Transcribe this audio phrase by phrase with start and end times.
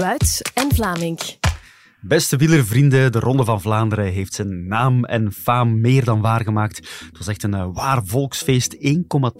[0.00, 1.39] Wuits en Vlaming.
[2.02, 6.76] Beste wielervrienden, de Ronde van Vlaanderen heeft zijn naam en faam meer dan waargemaakt.
[6.76, 8.76] Het was echt een uh, waar volksfeest.
[8.76, 8.80] 1,2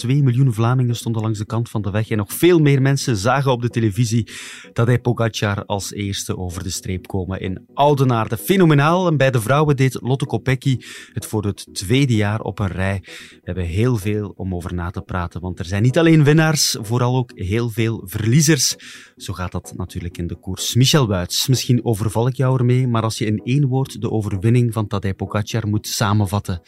[0.06, 3.52] miljoen Vlamingen stonden langs de kant van de weg en nog veel meer mensen zagen
[3.52, 4.28] op de televisie
[4.72, 8.36] dat hij Pogacar als eerste over de streep komen in Oudenaarde.
[8.36, 9.06] Fenomenaal.
[9.06, 10.78] En bij de vrouwen deed Lotte Kopecky
[11.12, 12.98] het voor het tweede jaar op een rij.
[13.02, 16.76] We hebben heel veel om over na te praten, want er zijn niet alleen winnaars,
[16.80, 18.76] vooral ook heel veel verliezers.
[19.16, 20.74] Zo gaat dat natuurlijk in de koers.
[20.74, 24.72] Michel Wuits, misschien overval ik jou ermee, maar als je in één woord de overwinning
[24.72, 26.62] van Tadej Pogacar moet samenvatten,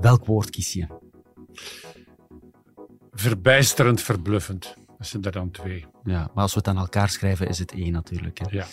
[0.00, 0.86] welk woord kies je?
[3.12, 4.76] Verbijsterend verbluffend.
[4.98, 5.86] Dat zijn er dan twee.
[6.04, 8.38] Ja, maar als we het aan elkaar schrijven, is het één natuurlijk.
[8.38, 8.46] Hè?
[8.50, 8.66] Ja.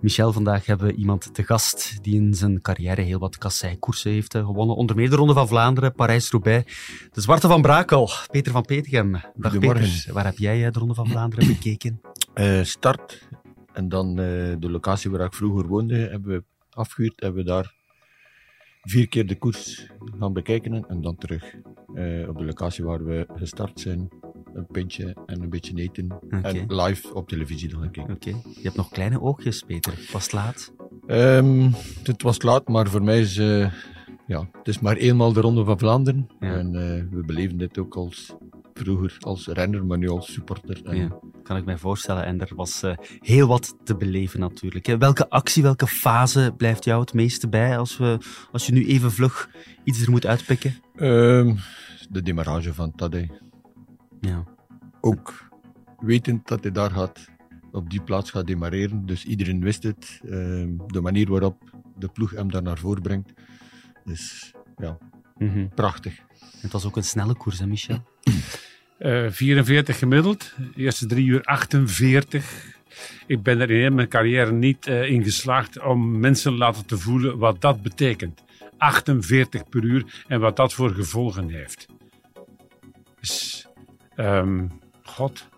[0.00, 4.34] Michel, vandaag hebben we iemand te gast die in zijn carrière heel wat kassei-koersen heeft
[4.34, 4.76] eh, gewonnen.
[4.76, 6.72] Onder meer de Ronde van Vlaanderen, Parijs-Roubaix.
[7.12, 9.20] De Zwarte van Brakel, Peter van Petegem.
[9.34, 12.00] Dag Peter, waar heb jij eh, de Ronde van Vlaanderen bekeken?
[12.34, 13.28] Uh, start
[13.74, 14.16] en dan uh,
[14.58, 17.20] de locatie waar ik vroeger woonde, hebben we afgehuurd.
[17.20, 17.74] Hebben we daar
[18.82, 21.54] vier keer de koers gaan bekijken en dan terug.
[21.94, 24.08] Uh, op de locatie waar we gestart zijn,
[24.54, 26.12] een pintje en een beetje eten.
[26.24, 26.42] Okay.
[26.42, 28.14] En live op televisie dan gekeken.
[28.14, 28.28] Oké.
[28.28, 28.52] Okay.
[28.54, 30.08] Je hebt nog kleine oogjes, Peter.
[30.12, 30.72] Was het laat?
[31.06, 31.72] Um,
[32.02, 33.36] het was laat, maar voor mij is...
[33.36, 33.72] Uh,
[34.26, 36.28] ja, het is maar eenmaal de Ronde van Vlaanderen.
[36.40, 36.54] Ja.
[36.56, 36.72] En
[37.10, 38.34] we beleven dit ook als
[38.74, 40.96] vroeger als renner, maar nu als supporter.
[40.96, 42.24] Ja, kan ik mij voorstellen.
[42.24, 44.86] En er was uh, heel wat te beleven natuurlijk.
[44.98, 48.18] Welke actie, welke fase blijft jou het meeste bij als, we,
[48.52, 49.50] als je nu even vlug
[49.84, 50.74] iets er moet uitpikken?
[50.96, 51.58] Um,
[52.10, 53.30] de demarrage van Tadej.
[54.20, 54.44] Ja.
[55.00, 55.48] Ook
[55.98, 57.28] wetend dat hij daar gaat,
[57.72, 59.06] op die plaats gaat demareren.
[59.06, 60.20] Dus iedereen wist het.
[60.24, 61.62] Um, de manier waarop
[61.98, 63.32] de ploeg hem daar naar voren brengt.
[64.04, 64.98] Dus ja,
[65.36, 65.68] mm -hmm.
[65.74, 66.20] prachtig.
[66.60, 68.02] Het was ook een snelle koers, hè, Michel?
[68.98, 72.72] Uh, 44 gemiddeld, de eerste drie uur 48.
[73.26, 77.38] Ik ben er in mijn carrière niet uh, in geslaagd om mensen laten te voelen
[77.38, 78.44] wat dat betekent.
[78.78, 81.86] 48 per uur en wat dat voor gevolgen heeft.
[83.20, 83.66] Dus,
[84.16, 84.70] um,
[85.02, 85.48] god,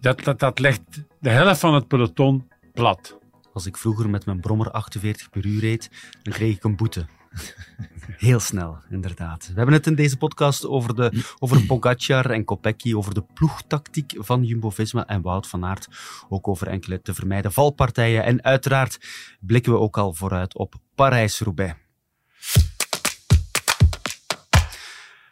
[0.00, 0.82] dat, dat, dat legt
[1.20, 3.18] de helft van het peloton plat.
[3.52, 5.90] Als ik vroeger met mijn brommer 48 per uur reed,
[6.22, 7.06] dan kreeg ik een boete.
[8.18, 9.46] Heel snel, inderdaad.
[9.46, 14.12] We hebben het in deze podcast over, de, over Pogacar en Kopecky, over de ploegtactiek
[14.16, 15.88] van Jumbo-Visma en Wout van Aert.
[16.28, 18.24] Ook over enkele te vermijden valpartijen.
[18.24, 18.98] En uiteraard
[19.40, 21.74] blikken we ook al vooruit op Parijs-Roubaix.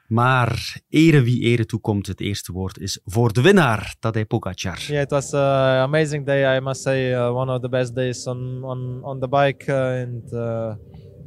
[0.07, 4.79] Maar ere wie ere toekomt, het eerste woord is voor de winnaar, Tadej Pogacar.
[4.79, 6.57] Yeah, it was an amazing day.
[6.57, 10.03] I must say, uh, one of the best days on on on the bike, uh,
[10.03, 10.75] and uh,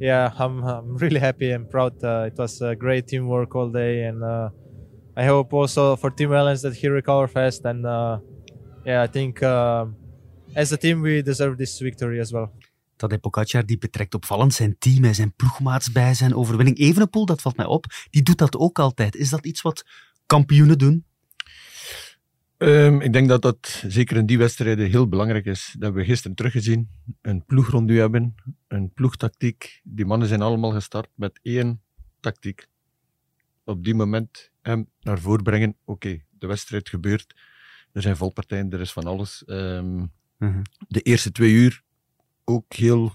[0.00, 2.02] yeah, I'm I'm really happy and proud.
[2.02, 4.48] Uh, it was a great teamwork all day, and uh,
[5.16, 7.64] I hope also for Team Wellens that he recover fast.
[7.64, 8.18] And uh,
[8.84, 9.42] yeah, I think
[10.54, 12.50] as a team we deserve this victory as well.
[12.96, 16.78] Tadej Pogacar die betrekt opvallend zijn team en zijn ploegmaats bij zijn overwinning.
[16.78, 19.16] Evenepoel, dat valt mij op, die doet dat ook altijd.
[19.16, 19.84] Is dat iets wat
[20.26, 21.04] kampioenen doen?
[22.62, 25.70] Um, ik denk dat dat zeker in die wedstrijden heel belangrijk is.
[25.72, 26.88] Dat hebben we gisteren teruggezien.
[27.22, 28.34] Een ploegrondu hebben,
[28.68, 29.80] een ploegtactiek.
[29.84, 31.82] Die mannen zijn allemaal gestart met één
[32.20, 32.66] tactiek.
[33.64, 35.68] Op die moment hem naar voren brengen.
[35.68, 37.34] Oké, okay, de wedstrijd gebeurt.
[37.92, 39.42] Er zijn volpartijen, er is van alles.
[39.46, 40.62] Um, uh -huh.
[40.88, 41.82] De eerste twee uur
[42.44, 43.14] ook heel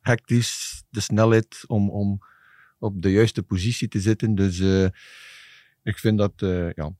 [0.00, 0.82] hectisch.
[0.90, 2.18] De snelheid om, om
[2.78, 4.34] op de juiste positie te zitten.
[4.34, 4.88] Dus uh,
[5.82, 6.92] ik vind dat uh, ja,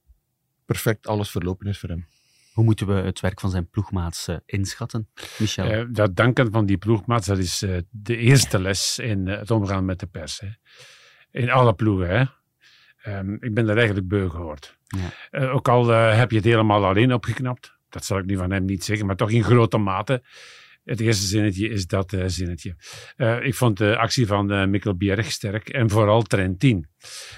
[0.72, 2.06] perfect alles verlopen is voor hem.
[2.52, 5.72] Hoe moeten we het werk van zijn ploegmaats uh, inschatten, Michel?
[5.72, 9.84] Uh, dat danken van die ploegmaats, dat is uh, de eerste les in het omgaan
[9.84, 10.40] met de pers.
[10.40, 10.48] Hè.
[11.30, 12.08] In alle ploegen.
[12.08, 12.24] Hè.
[13.18, 14.76] Um, ik ben er eigenlijk beu gehoord.
[14.86, 15.48] Ja.
[15.48, 17.72] ook al heb je het helemaal alleen opgeknapt.
[17.88, 20.22] Dat zal ik nu van hem niet zeggen, maar toch in grote mate.
[20.84, 22.76] Het eerste zinnetje is dat uh, zinnetje.
[23.16, 26.86] Uh, ik vond de actie van uh, Mikkel Bjerg sterk en vooral Trentin.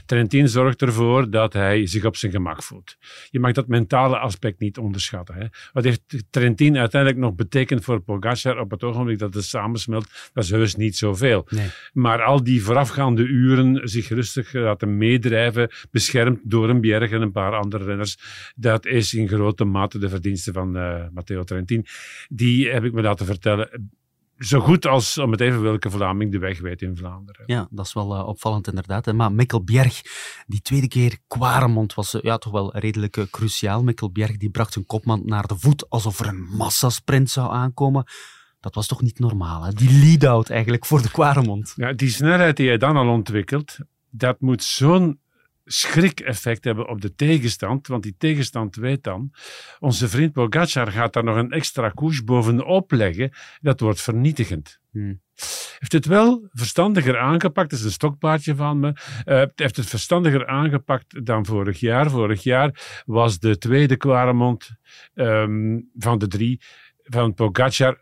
[0.06, 2.96] Trentin zorgt ervoor dat hij zich op zijn gemak voelt.
[3.30, 5.34] Je mag dat mentale aspect niet onderschatten.
[5.34, 5.46] Hè.
[5.72, 10.30] Wat heeft Trentin uiteindelijk nog betekend voor Pogacar op het ogenblik dat het samensmelt?
[10.32, 11.46] Dat is heus niet zoveel.
[11.48, 11.68] Nee.
[11.92, 17.32] Maar al die voorafgaande uren zich rustig laten meedrijven, beschermd door een Bjerg en een
[17.32, 18.18] paar andere renners,
[18.56, 20.70] dat is in grote mate de verdienste van
[21.12, 21.86] Matteo Trentin.
[22.28, 23.90] Die heb ik me laten vertellen
[24.38, 27.42] zo goed als om het even welke Vlaming de weg weet in Vlaanderen.
[27.46, 29.12] Ja, dat is wel uh, opvallend inderdaad.
[29.12, 30.02] Maar Mikkel Bjerg,
[30.46, 33.82] die tweede keer Quaremont was uh, ja, toch wel redelijk uh, cruciaal.
[33.82, 38.04] Mikkel Bjerg die bracht zijn kopman naar de voet alsof er een massasprint zou aankomen.
[38.60, 39.72] Dat was toch niet normaal, hè?
[39.72, 41.72] Die lead-out eigenlijk voor de Quaremont.
[41.76, 43.76] Ja, die snelheid die hij dan al ontwikkelt,
[44.10, 45.18] dat moet zo'n
[45.64, 49.30] schrik-effect hebben op de tegenstand, want die tegenstand weet dan,
[49.78, 54.80] onze vriend Pogacar gaat daar nog een extra couche bovenop leggen, dat wordt vernietigend.
[54.90, 55.22] Hmm.
[55.78, 58.92] Heeft het wel verstandiger aangepakt, dat is een stokpaardje van me,
[59.24, 62.10] uh, heeft het verstandiger aangepakt dan vorig jaar.
[62.10, 64.70] Vorig jaar was de tweede Quaremont
[65.14, 66.60] um, van de drie,
[67.02, 67.98] van Pogacar,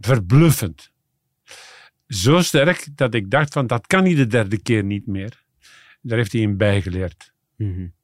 [0.00, 0.92] verbluffend.
[2.06, 5.43] Zo sterk dat ik dacht van, dat kan niet de derde keer niet meer.
[6.04, 7.32] Daar heeft hij in bijgeleerd.
[7.56, 7.94] Mm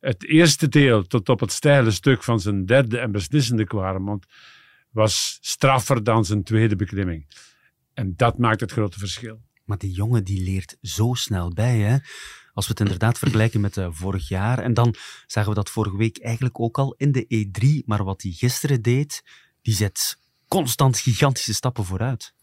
[0.00, 4.26] Het eerste deel tot op het steile stuk van zijn derde en beslissende Quaremont
[4.90, 7.26] was straffer dan zijn tweede beklimming.
[7.94, 9.42] En dat maakt het grote verschil.
[9.64, 11.96] Maar die jongen die leert zo snel bij, hè?
[12.54, 14.58] Als we het inderdaad vergelijken met uh, vorig jaar.
[14.58, 14.94] En dan
[15.26, 17.84] zagen we dat vorige week eigenlijk ook al in de E3.
[17.84, 19.22] Maar wat hij gisteren deed,
[19.62, 20.18] die zet
[20.48, 22.34] constant gigantische stappen vooruit.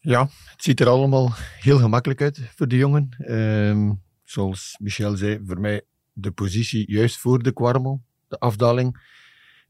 [0.00, 3.08] Ja, het ziet er allemaal heel gemakkelijk uit voor de jongen.
[3.18, 3.92] Ehm,
[4.30, 5.82] zoals Michel zei, voor mij
[6.12, 9.16] de positie juist voor de Quarmo, de afdaling.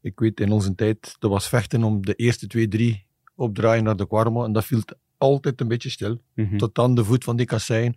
[0.00, 3.96] Ik weet in onze tijd, dat was vechten om de eerste twee, drie opdraaien naar
[3.96, 4.44] de Quarmo.
[4.44, 4.82] En dat viel
[5.16, 6.22] altijd een beetje stil.
[6.34, 6.56] Mhm.
[6.56, 7.96] Tot aan de voet van die kasseien.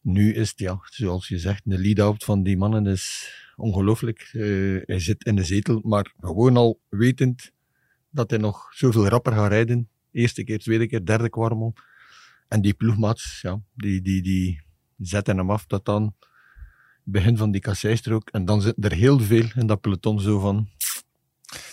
[0.00, 4.30] Nu is het, ja, zoals je zegt, de lead-out van die mannen is ongelooflijk.
[4.32, 4.40] Eh,
[4.86, 7.50] hij zit in de zetel, maar gewoon al wetend
[8.10, 9.88] dat hij nog zoveel rapper gaat rijden.
[10.12, 11.74] Eerste keer, tweede keer, derde kwarmel.
[12.48, 14.66] En die ploegmaats, ja, die, die, die
[14.98, 16.14] zetten hem af tot dan
[17.04, 18.28] begin van die kasseistrook.
[18.30, 20.68] En dan zitten er heel veel in dat peloton zo van...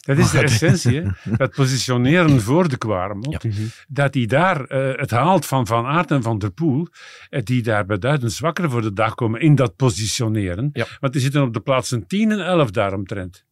[0.02, 1.10] Dat is de essentie, hè?
[1.38, 2.78] het positioneren voor de.
[2.88, 3.40] Ja.
[3.42, 3.66] Mhm.
[3.88, 6.88] Dat hij daar eh, het haalt van Van Aert en Van der Poel,
[7.30, 10.70] eh, die daar beduidend zwakker voor de dag komen in dat positioneren.
[10.74, 10.86] Ja.
[11.00, 13.46] Want die zitten op de plaatsen 10 en 11 daaromtrent.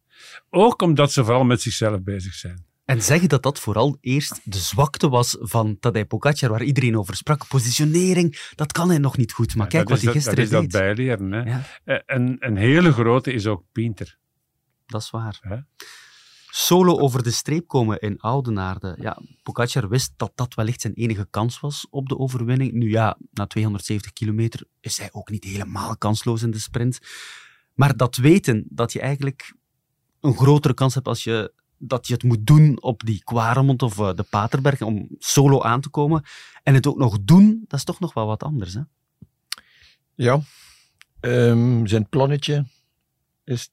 [0.50, 2.64] Ook omdat ze vooral met zichzelf bezig zijn.
[2.84, 7.16] En zeggen dat dat vooral eerst de zwakte was van Tadej Pogacar, waar iedereen over
[7.16, 7.48] sprak.
[7.48, 9.54] Positionering, dat kan hij nog niet goed.
[9.56, 10.96] Maar Ja, kijk dat wat hij is dat- gisteren Dat is dat deed.
[10.96, 11.32] bijleren.
[11.32, 11.50] Hè?
[11.50, 14.18] Ja, Eh, En een hele grote is ook Pinter.
[14.86, 15.66] dat is waar.
[16.50, 18.96] Solo over de streep komen in Oudenaarde.
[19.00, 22.72] Ja, Pogacar wist dat dat wellicht zijn enige kans was op de overwinning.
[22.72, 26.98] Nu ja, na 270 kilometer is hij ook niet helemaal kansloos in de sprint.
[27.74, 29.54] Maar dat weten, dat je eigenlijk
[30.20, 31.52] een grotere kans hebt als je,
[31.86, 35.80] dat je het moet doen op die Quaremont of eh, de Paterberg om solo aan
[35.80, 36.22] te komen.
[36.62, 38.74] En het ook nog doen, dat is toch nog wel wat anders.
[38.74, 38.80] Hè?
[40.14, 40.40] Ja,
[41.20, 42.66] ehm, zijn plannetje
[43.44, 43.70] is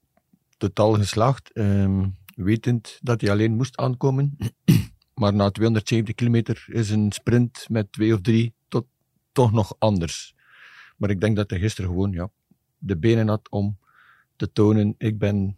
[0.58, 1.52] totaal geslaagd.
[1.52, 4.38] Ehm, wetend dat hij alleen moest aankomen.
[5.22, 8.86] maar na 270 kilometer is een sprint met twee of drie tot,
[9.32, 10.36] toch nog anders.
[10.98, 12.30] Maar ik denk dat hij gisteren gewoon ja,
[12.78, 13.78] de benen had om
[14.36, 15.58] te tonen: ik ben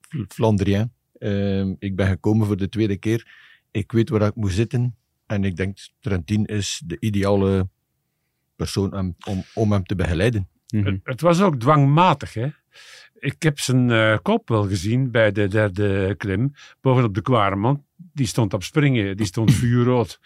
[0.00, 0.92] Fl- Flandrien.
[1.18, 3.26] Ehm, ik ben gekomen voor de tweede keer.
[3.70, 4.96] Ik weet waar ik moet zitten.
[5.26, 7.68] En ik denk Trentin is de ideale
[8.56, 10.48] persoon om, om, om hem te begeleiden.
[10.66, 12.34] Het, het was ook dwangmatig.
[12.34, 12.48] Hè?
[13.20, 17.80] Ik heb zijn eh, kop wel gezien bij de derde klim, bovenop de Quaremont.
[17.96, 20.20] Die stond op springen, die stond vuurrood.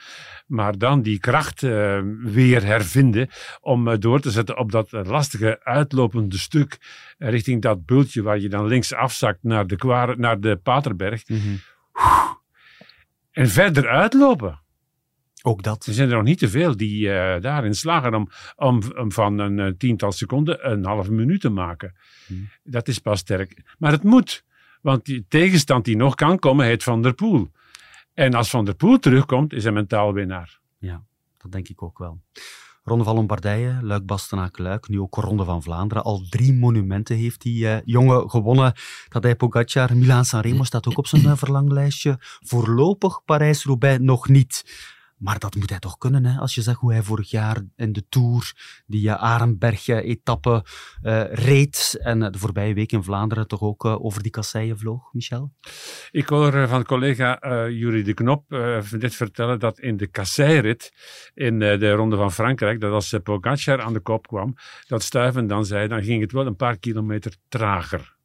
[0.46, 3.28] Maar dan die kracht eh, weer hervinden
[3.60, 6.78] om eh, door te zetten op dat lastige uitlopende stuk
[7.18, 11.28] richting dat bultje waar je dan links afzakt naar de, Kware, naar de Paterberg.
[11.28, 11.38] Mhm.
[13.30, 14.61] En verder uitlopen.
[15.42, 15.86] Ook dat.
[15.86, 19.38] Er zijn er nog niet te veel die eh, daarin slagen om, om, om van
[19.38, 21.94] een eh, tiental seconden een halve minuut te maken.
[22.26, 22.48] Hmm.
[22.64, 23.74] Dat is pas sterk.
[23.78, 24.44] Maar het moet.
[24.80, 27.50] Want die tegenstand die nog kan komen, heet Van der Poel.
[28.14, 30.60] En als Van der Poel terugkomt, is hij mentaal winnaar.
[31.42, 32.20] Dat denk ik ook wel.
[32.84, 36.04] Ronde van Lombardije, Luik, Bastenaken, Luik, nu ook Ronde van Vlaanderen.
[36.04, 38.72] Al drie monumenten heeft die eh, jongen gewonnen.
[39.08, 42.16] Tadej Pogacar, Milaan Sanremo staat ook op zijn verlanglijstje.
[42.20, 44.64] Voorlopig Parijs-Roubaix nog niet.
[45.22, 46.38] Maar dat moet hij toch kunnen, hè?
[46.38, 48.52] als je zegt hoe hij vorig jaar in de Tour
[48.86, 50.64] die uh, Arenberg-etappe
[51.02, 55.12] uh, reed en uh, de voorbije week in Vlaanderen toch ook over die kasseien vloog,
[55.12, 55.52] Michel?
[56.10, 57.38] Ik hoor van collega
[57.68, 58.44] Jurie de Knop
[58.98, 60.92] dit vertellen dat in de kasseirit
[61.34, 64.54] in de Ronde van Frankrijk, dat als Pogacar aan de kop kwam,
[64.86, 68.20] dat Stuyven dan zei, dan ging het wel een paar kilometer trager.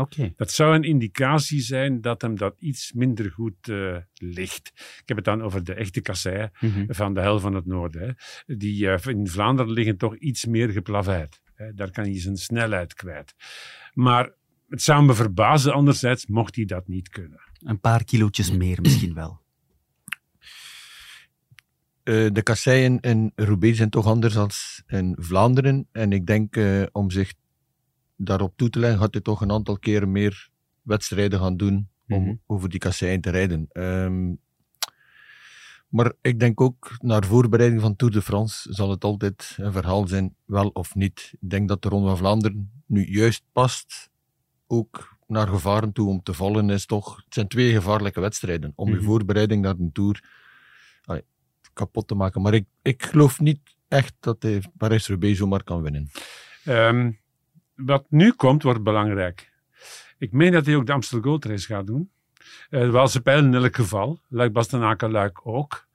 [0.00, 0.32] Okay.
[0.36, 4.72] Dat zou een indicatie zijn dat hem dat iets minder goed uh, ligt.
[4.74, 6.66] Ik heb het dan over de echte kasseien Mhm.
[6.66, 6.94] mm -hmm.
[6.94, 8.02] van de hel van het noorden.
[8.46, 8.56] Hè.
[8.56, 11.40] Die uh, in Vlaanderen liggen toch iets meer geplaveid.
[11.54, 11.74] Hè.
[11.74, 13.34] Daar kan je zijn snelheid kwijt.
[13.94, 14.32] Maar
[14.68, 17.40] het zou me verbazen anderzijds, mocht hij dat niet kunnen.
[17.62, 19.40] Een paar kilootjes meer misschien wel.
[22.04, 24.50] Uh, de kasseien in Roubaix zijn toch anders dan
[24.86, 25.88] in Vlaanderen.
[25.92, 27.32] En ik denk uh, om zich
[28.18, 30.48] daarop toe te leggen, gaat hij toch een aantal keren meer
[30.82, 32.34] wedstrijden gaan doen om Mhm.
[32.46, 33.68] over die kasseien te rijden.
[33.72, 34.38] Um,
[35.88, 40.06] Maar ik denk ook, naar voorbereiding van Tour de France zal het altijd een verhaal
[40.08, 41.32] zijn, wel of niet.
[41.40, 44.10] Ik denk dat de Ronde van Vlaanderen nu juist past,
[44.66, 47.16] ook naar gevaren toe om te vallen, is toch...
[47.24, 49.04] Het zijn twee gevaarlijke wedstrijden, om je Mhm.
[49.04, 50.22] voorbereiding naar een Tour
[51.72, 52.42] kapot te maken.
[52.42, 56.10] Maar ik, ik geloof niet echt dat hij Parijs-Roubaix zomaar kan winnen.
[56.64, 57.12] Ehm,
[57.84, 59.52] wat nu komt, wordt belangrijk.
[60.18, 62.10] Ik meen dat hij ook de Amstel Gold Race gaat doen.
[62.68, 64.20] De Waalse Pijl in elk geval.
[64.28, 65.86] Luik Bastenaken Luik ook.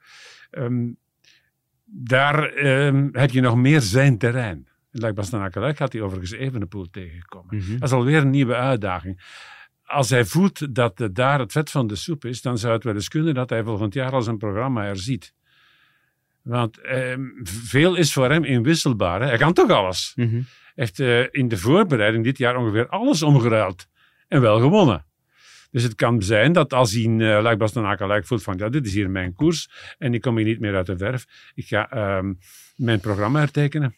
[0.52, 0.92] Ehm,
[1.86, 4.68] daar ehm, heb je nog meer zijn terrein.
[4.92, 7.56] In Luik Bastenaken Luik gaat hij overigens Evenepoel tegenkomen.
[7.56, 7.72] Mhm.
[7.72, 9.22] Dat is alweer een nieuwe uitdaging.
[9.84, 12.94] Als hij voelt dat daar het vet van de soep is, dan zou het wel
[12.94, 15.34] eens kunnen dat hij volgend jaar al zijn programma herziet.
[16.44, 19.22] Want ehm, veel is voor hem inwisselbaar.
[19.22, 19.28] Hè?
[19.28, 20.42] Hij kan toch alles Mhm.
[20.76, 23.88] heeft eh, in de voorbereiding dit jaar ongeveer alles omgeruild.
[24.28, 25.06] En wel gewonnen.
[25.72, 28.86] Dus het kan zijn dat als hij in uh, Bastenaken Luik voelt van ja, dit
[28.86, 31.26] is hier mijn koers en ik kom hier niet meer uit de verf.
[31.54, 32.34] Ik ga ehm,
[32.76, 33.96] mijn programma hertekenen.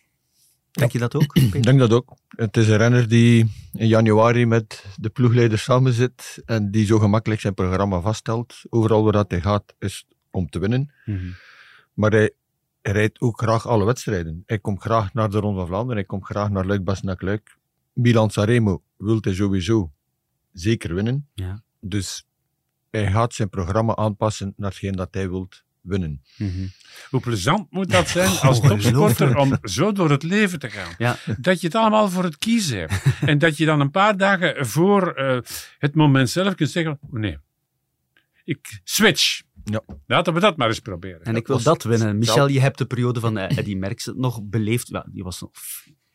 [0.71, 1.35] Denk je dat ook?
[1.35, 2.17] Ik denk dat ook.
[2.27, 6.99] Het is een renner die in januari met de ploegleider samen zit en die zo
[6.99, 8.61] gemakkelijk zijn programma vaststelt.
[8.69, 10.93] Overal waar dat hij gaat is om te winnen.
[11.05, 11.25] Mhm.
[11.95, 12.31] Maar hij
[12.81, 14.43] rijdt ook graag alle wedstrijden.
[14.45, 17.57] Hij komt graag naar de Ronde van Vlaanderen, hij komt graag naar Luik Bastenaak Luik.
[17.93, 19.91] Milan Sanremo wil hij sowieso
[20.53, 21.27] zeker winnen.
[21.33, 21.63] Ja.
[21.79, 22.27] Dus
[22.89, 26.21] hij gaat zijn programma aanpassen naar hetgeen dat hij wilt winnen.
[26.37, 26.67] Mhm.
[27.09, 30.93] Hoe plezant moet dat zijn als topsporter om zo door het leven te gaan.
[30.97, 31.17] Ja.
[31.37, 33.03] Dat je het allemaal voor het kiezen hebt.
[33.29, 35.39] en dat je dan een paar dagen voor eh,
[35.77, 37.37] het moment zelf kunt zeggen, nee,
[38.43, 39.41] ik switch.
[39.65, 39.81] Ja.
[40.07, 41.21] Laten we dat maar eens proberen.
[41.21, 42.17] En ik wil dat winnen.
[42.17, 44.87] Michel, je hebt de periode van eh, Eddy Merckx nog beleefd.
[44.87, 45.51] Ja, die was nog,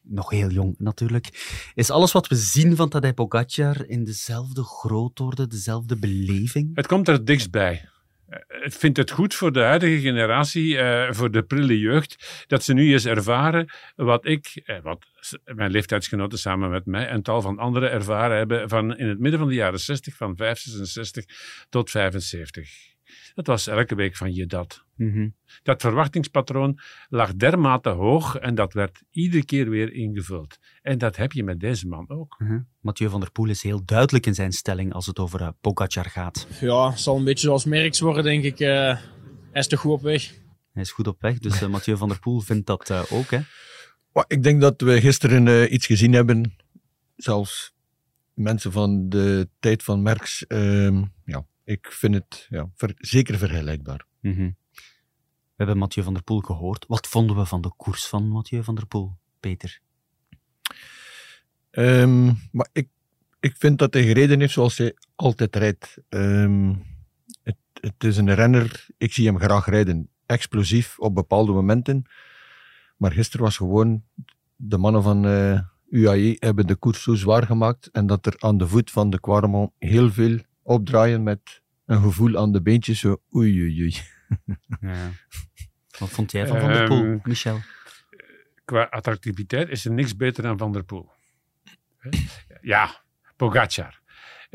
[0.03, 1.29] nog heel jong natuurlijk.
[1.75, 6.71] Is alles wat we zien van Tadej Pogacar in dezelfde grootorde, dezelfde beleving?
[6.75, 7.89] Het komt er het dichtst bij.
[8.29, 12.65] Eh, Ik vind het goed voor de huidige generatie, eh, voor de prille jeugd, dat
[12.65, 15.07] ze nu eens ervaren wat ik, eh, wat
[15.55, 19.41] mijn leeftijdsgenoten samen met mij en tal van anderen ervaren hebben van in het midden
[19.41, 21.25] van de jaren 60, van 5, 66
[21.69, 22.90] tot 75.
[23.35, 24.85] Dat was elke week van je dat.
[24.97, 25.29] Mhm.
[25.63, 30.59] Dat verwachtingspatroon lag dermate hoog en dat werd iedere keer weer ingevuld.
[30.83, 32.35] En dat heb je met deze man ook.
[32.39, 32.59] Mhm.
[32.81, 36.05] Mathieu van der Poel is heel duidelijk in zijn stelling als het over eh, Pogacar
[36.05, 36.47] gaat.
[36.61, 38.61] Ja, zal een beetje zoals Merks worden, denk ik.
[38.61, 38.97] eh
[39.51, 40.35] hij is te goed op weg.
[40.73, 43.31] Hij is goed op weg, dus eh, Mathieu van der Poel vindt dat ook.
[43.31, 43.41] Hè?
[44.27, 46.57] Ik denk dat we gisteren iets gezien hebben,
[47.17, 47.73] zelfs
[48.35, 50.45] mensen van de tijd van Merckx.
[51.71, 54.07] Ik vind het ja, ver- zeker vergelijkbaar.
[54.21, 54.51] Mhm.
[55.57, 56.85] We hebben Mathieu van der Poel gehoord.
[56.87, 59.81] Wat vonden we van de koers van Mathieu van der Poel, Peter?
[61.71, 62.89] Ehm, maar ik,
[63.41, 65.97] ik vind dat hij gereden heeft zoals hij altijd rijdt.
[66.09, 66.75] Ehm,
[67.43, 70.09] het, het is een renner, ik zie hem graag rijden.
[70.27, 72.03] Explosief op bepaalde momenten.
[72.97, 74.05] Maar gisteren was gewoon,
[74.57, 77.87] de mannen van eh, UAE hebben de koers zo zwaar gemaakt.
[77.91, 80.39] En dat er aan de voet van de Quaremont heel veel
[80.71, 82.99] opdraaien met een gevoel aan de beentjes.
[83.01, 83.95] Zo oei oei oei.
[84.81, 85.11] Ja.
[85.99, 87.61] Wat vond jij van Van der Poel, Ehm, Michel?
[88.65, 91.11] Qua attractiviteit is er niks beter dan Van der Poel.
[91.99, 92.09] Hè?
[92.61, 93.03] Ja,
[93.37, 94.01] Pogacar.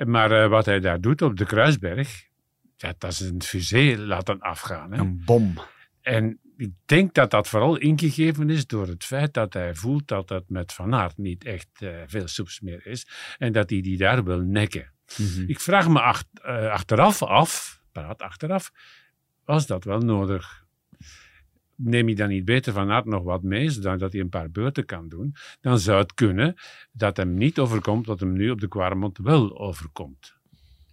[0.05, 2.27] Maar eh, wat hij daar doet op de Kruisberg,
[2.75, 4.91] ja, dat is een fusée laten afgaan.
[4.91, 4.99] Hè?
[4.99, 5.53] Een bom.
[6.01, 10.29] En ik denk dat dat vooral ingegeven is door het feit dat hij voelt dat
[10.29, 13.07] het met Van Aert niet echt eh, veel soeps meer is.
[13.37, 14.93] En dat hij die daar wil nekken.
[15.17, 15.43] Mhm.
[15.47, 18.71] Ik vraag me eh, achteraf af, praat achteraf,
[19.43, 20.65] was dat wel nodig?
[21.75, 24.85] Neem je dan niet beter Van Aert nog wat mee, zodat hij een paar beurten
[24.85, 25.35] kan doen?
[25.61, 26.55] Dan zou het kunnen
[26.91, 30.35] dat hem niet overkomt wat hem nu op de Quaremont wel overkomt.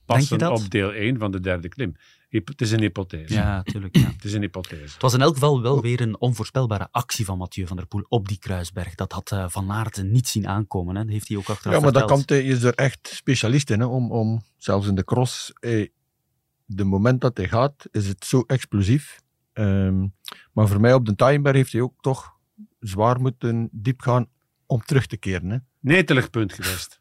[0.05, 1.95] Passen op deel 1 van de derde klim.
[2.33, 3.35] Het is een hypothese.
[3.35, 3.97] Ja, natuurlijk.
[3.97, 4.07] Ja.
[4.07, 4.93] Het is een hypothese.
[4.93, 8.05] Het was in elk geval wel weer een onvoorspelbare actie van Mathieu van der Poel
[8.09, 8.95] op die kruisberg.
[8.95, 10.97] Dat had eh, Van Aert niet zien aankomen.
[10.97, 11.03] Hè.
[11.03, 13.81] Dat heeft hij ook achteraf Ja, maar dat kant eh, is er echt specialist in.
[13.81, 15.89] Hè, om, om, zelfs in de cross, eh,
[16.65, 19.21] de moment dat hij gaat, is het zo explosief.
[19.53, 20.07] Ehm,
[20.53, 22.37] maar voor mij op de Timeberg heeft hij ook toch
[22.81, 24.27] zwaar moeten diep gaan
[24.67, 25.51] om terug te keren.
[25.51, 25.59] Hè.
[25.81, 27.01] Netelig punt geweest.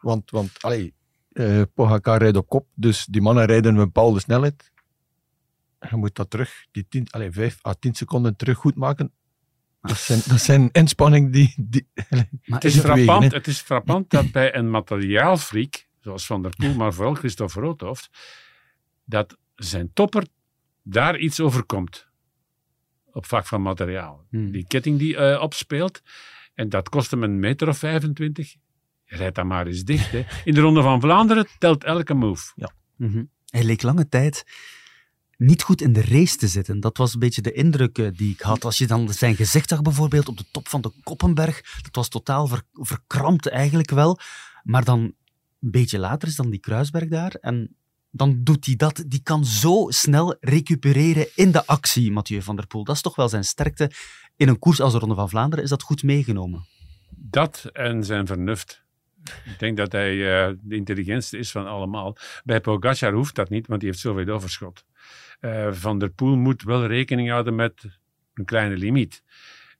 [0.00, 0.94] Want, want allee,
[1.36, 4.72] eh Pogacar rijdt op kop, dus die mannen rijden een bepaalde snelheid.
[5.90, 9.12] Je moet dat terug, die 10, allee, 5 à 10 seconden terug goed maken.
[9.80, 11.54] Dat zijn, dat zijn inspanningen die...
[11.56, 16.42] die Maar Het is, wegen, frappant, het is frappant dat bij een materiaalfreak, zoals Van
[16.42, 18.10] der Poel, maar vooral Christophe Roodhoofd,
[19.04, 20.26] dat zijn topper
[20.82, 22.08] daar iets overkomt.
[23.12, 24.26] Op vlak van materiaal.
[24.30, 24.50] Hmm.
[24.50, 26.02] Die ketting die eh, opspeelt,
[26.54, 28.54] en dat kost hem een meter of 25.
[29.06, 30.10] Rijd dan maar eens dicht.
[30.12, 30.24] Hè.
[30.44, 32.52] In de Ronde van Vlaanderen telt elke move.
[32.96, 33.24] Mhm.
[33.46, 34.44] Hij leek lange tijd
[35.36, 36.80] niet goed in de race te zitten.
[36.80, 38.64] Dat was een beetje de indruk eh, die ik had.
[38.64, 42.08] Als je dan zijn gezicht zag bijvoorbeeld op de top van de Koppenberg, dat was
[42.08, 44.18] totaal ver- verkrampt eigenlijk wel.
[44.62, 45.00] Maar dan
[45.60, 47.76] een beetje later is dan die Kruisberg daar en
[48.10, 49.04] dan doet hij dat.
[49.06, 52.84] Die kan zo snel recupereren in de actie, Mathieu van der Poel.
[52.84, 53.90] Dat is toch wel zijn sterkte.
[54.36, 56.66] In een koers als de Ronde van Vlaanderen is dat goed meegenomen.
[57.10, 58.84] Dat en zijn vernuft.
[59.44, 62.16] Ik denk dat hij eh, de intelligentste is van allemaal.
[62.44, 64.84] Bij Pogacar hoeft dat niet, want die heeft zoveel overschot.
[65.40, 67.98] Eh, van der Poel moet wel rekening houden met
[68.34, 69.22] een kleine limiet.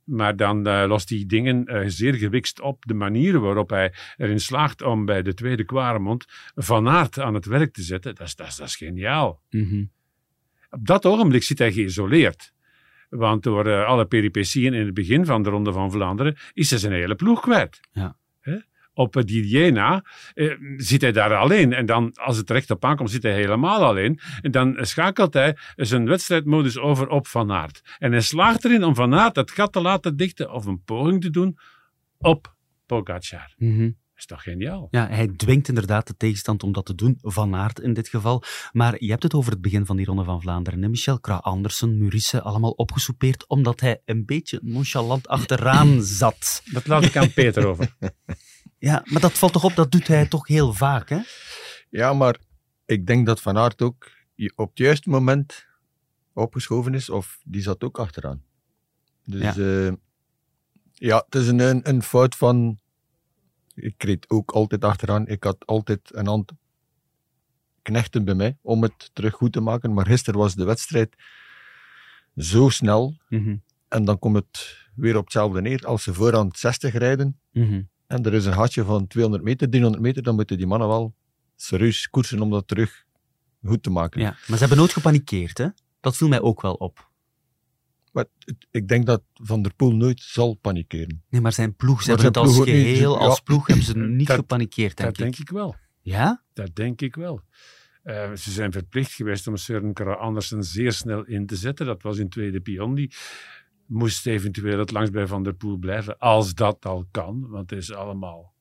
[0.04, 2.86] Maar dan eh, lost hij dingen zeer gewikst op.
[2.86, 6.24] De manier waarop hij erin slaagt om bij de tweede Kwaremond
[6.54, 9.42] Van Aert aan het werk te zetten, dat is, dat is, dat is geniaal.
[10.70, 12.54] Op dat ogenblik zit hij geïsoleerd.
[13.08, 16.92] Want door alle peripetieën in het begin van de Ronde van Vlaanderen is hij zijn
[16.92, 17.80] hele ploeg kwijt.
[17.92, 18.16] Ja.
[18.96, 21.72] Op die Jena eh, zit hij daar alleen.
[21.72, 24.20] En dan, als het recht op aankomt, zit hij helemaal alleen.
[24.40, 27.96] En dan schakelt hij zijn wedstrijdmodus over op Van Aert.
[27.98, 31.20] En hij slaagt erin om Van Aert het gat te laten dichten of een poging
[31.20, 31.58] te doen
[32.18, 32.54] op
[32.86, 33.54] Pogacar.
[34.16, 34.88] Dat is toch geniaal?
[34.90, 38.42] Ja, hij dwingt inderdaad de tegenstand om dat te doen, Van Aert in dit geval.
[38.72, 40.82] Maar je hebt het over het begin van die Ronde van Vlaanderen.
[40.82, 40.88] Hè?
[40.88, 46.62] Michel Krah Andersen, Murissen, allemaal opgesoupeerd, omdat hij een beetje nonchalant achteraan zat.
[46.72, 47.96] Dat laat ik aan Peter over.
[48.78, 51.20] Ja, maar dat valt toch op, dat doet hij toch heel vaak, hè?
[51.90, 52.38] Ja, maar
[52.84, 54.10] ik denk dat Van Aert ook
[54.54, 55.66] op het juiste moment
[56.32, 58.42] opgeschoven is, of die zat ook achteraan.
[59.24, 59.64] Dus Ja.
[59.64, 59.96] ja,
[60.92, 62.78] ja het is een, een, een fout van.
[63.74, 65.26] Ik reed ook altijd achteraan.
[65.26, 66.52] Ik had altijd een hand
[67.82, 69.94] knechten bij mij om het terug goed te maken.
[69.94, 71.16] Maar gisteren was de wedstrijd
[72.36, 73.16] zo snel.
[73.28, 73.56] Mhm,
[73.88, 75.86] En dan komt het weer op hetzelfde neer.
[75.86, 77.82] Als ze vooraan 60 rijden mhm.
[78.06, 81.14] En er is een gatje van 200 meter, 300 meter, dan moeten die mannen wel
[81.56, 83.04] serieus koersen om dat terug
[83.64, 84.20] goed te maken.
[84.20, 85.66] Ja, maar ze hebben nooit gepanikeerd, hè?
[86.00, 87.10] Dat viel mij ook wel op.
[88.12, 91.22] Maar het- ik denk dat Van der Poel nooit zal panikeren.
[91.28, 93.18] Nee, maar zijn ploeg, ze hebben het als niet, geheel, ja.
[93.26, 95.32] als ploeg hebben ze niet Dat- gepanikeerd, denk Dat ik.
[95.32, 95.76] denk ik wel.
[96.00, 96.42] Ja?
[96.52, 97.40] Dat denk ik wel.
[98.02, 101.86] Eh, ze zijn verplicht geweest om Søren Andersen zeer snel in te zetten.
[101.86, 102.94] Dat was in tweede pion.
[102.94, 103.12] Die
[103.86, 107.48] moest eventueel het langs bij Van der Poel blijven, als dat al kan.
[107.48, 108.54] Want het is allemaal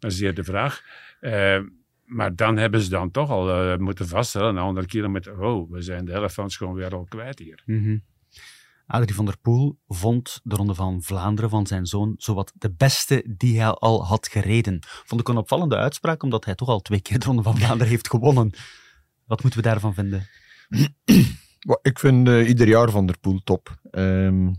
[0.00, 0.82] maar zeer de vraag.
[1.20, 1.60] Eh,
[2.04, 5.82] maar dan hebben ze dan toch al eh, moeten vaststellen, na 100 kilometer, oh, we
[5.82, 7.62] zijn de helft gewoon weer al kwijt hier.
[7.66, 7.98] Mhm.
[8.86, 13.24] Adrie van der Poel vond de Ronde van Vlaanderen van zijn zoon zowat de beste
[13.36, 14.78] die hij al had gereden.
[14.80, 17.88] Vond ik een opvallende uitspraak, omdat hij toch al twee keer de Ronde van Vlaanderen
[17.88, 18.52] heeft gewonnen.
[19.24, 20.28] Wat moeten we daarvan vinden?
[21.82, 23.80] Ik vind eh, ieder jaar Van der Poel top.
[23.90, 24.52] Ehm,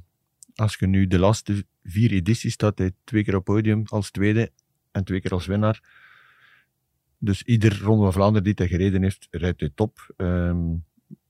[0.56, 4.52] als je nu de laatste vier edities staat hij twee keer op podium als tweede
[4.92, 5.82] en twee keer als winnaar.
[7.18, 10.14] Dus ieder Ronde van Vlaanderen die hij gereden heeft, rijdt hij top.
[10.18, 10.76] Ehm,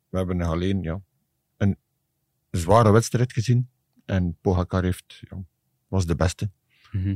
[0.10, 1.02] we hebben nog alleen ja,
[1.58, 1.78] een
[2.52, 3.70] zware wedstrijd gezien.
[4.06, 5.44] En Pogacar heeft, ja,
[5.88, 6.50] was de beste.
[6.92, 7.16] Mhm.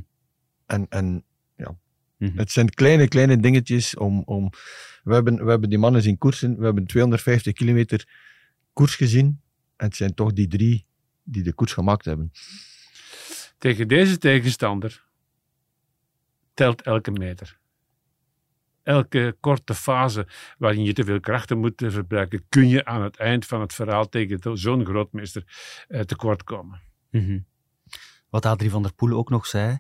[0.65, 1.26] En, en
[2.21, 2.38] Mhm.
[2.38, 4.21] het zijn kleine, kleine dingetjes om...
[4.26, 4.50] om
[5.04, 6.58] we, hebben, we hebben die mannen zien koersen.
[6.58, 8.08] We hebben 250 kilometer
[8.74, 9.42] koers gezien.
[9.76, 10.86] En het zijn toch die drie
[11.24, 12.32] die de koers gemaakt hebben.
[13.58, 15.06] Tegen deze tegenstander
[16.54, 17.60] telt elke meter.
[18.84, 23.46] Elke korte fase waarin je te veel krachten moet verbruiken, kun je aan het eind
[23.46, 25.44] van het verhaal tegen zo'n grootmeester
[25.88, 26.82] eh, tekort komen.
[27.10, 27.40] Mhm.
[28.30, 29.80] Wat Adrie van der Poel ook nog zei,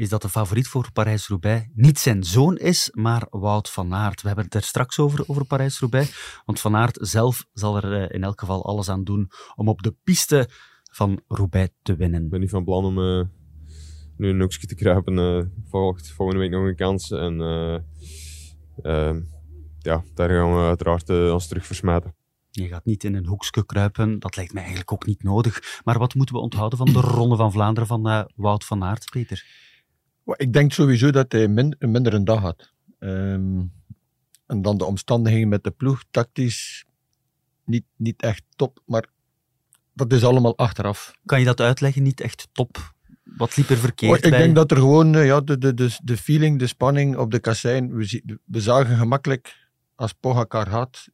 [0.00, 4.20] is dat de favoriet voor Parijs-Roubaix niet zijn zoon is, maar Wout van Aert.
[4.22, 8.14] We hebben het er straks over, over Parijs-Roubaix, want Van Aert zelf zal er eh,
[8.14, 10.48] in elk geval alles aan doen om op de piste
[10.92, 12.24] van Roubaix te winnen.
[12.24, 13.26] Ik ben niet van plan om eh,
[14.16, 15.18] nu een hoekje te kruipen.
[15.18, 17.10] eh volgt volgende week nog een kans.
[17.10, 17.74] En eh,
[18.82, 19.20] ehm,
[19.78, 22.14] ja, daar gaan we uiteraard ons terug versmijten.
[22.50, 25.80] Je gaat niet in een hoekje kruipen, dat lijkt mij eigenlijk ook niet nodig.
[25.84, 29.68] Maar wat moeten we onthouden van de Ronde van Vlaanderen van Wout van Aert, Peter?
[30.24, 32.72] Ik denk sowieso dat hij min, minder een dag had.
[32.98, 33.62] Ehm,
[34.46, 36.84] en dan de omstandigheden met de ploeg, tactisch
[37.64, 38.82] niet, niet echt top.
[38.86, 39.06] Maar
[39.94, 41.12] dat is allemaal achteraf.
[41.24, 42.02] Kan je dat uitleggen?
[42.02, 42.94] Niet echt top.
[43.36, 44.38] Wat liep er verkeerd Oh, ik bij?
[44.38, 47.38] denk dat er gewoon eh, ja, de, de, de, de feeling, de spanning op de
[47.38, 47.94] kassein.
[47.94, 51.08] We, zagen gemakkelijk als Pogacar had.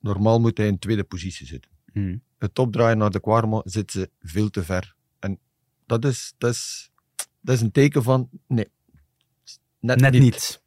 [0.00, 1.70] Normaal moet hij in tweede positie zitten.
[1.92, 2.16] Mhm.
[2.38, 4.94] Het opdraaien naar de Quarmo zit ze veel te ver.
[5.18, 5.38] En
[5.86, 6.90] dat is, dat is,
[7.42, 8.70] dat is een teken van nee.
[9.80, 10.61] Net, Net niet.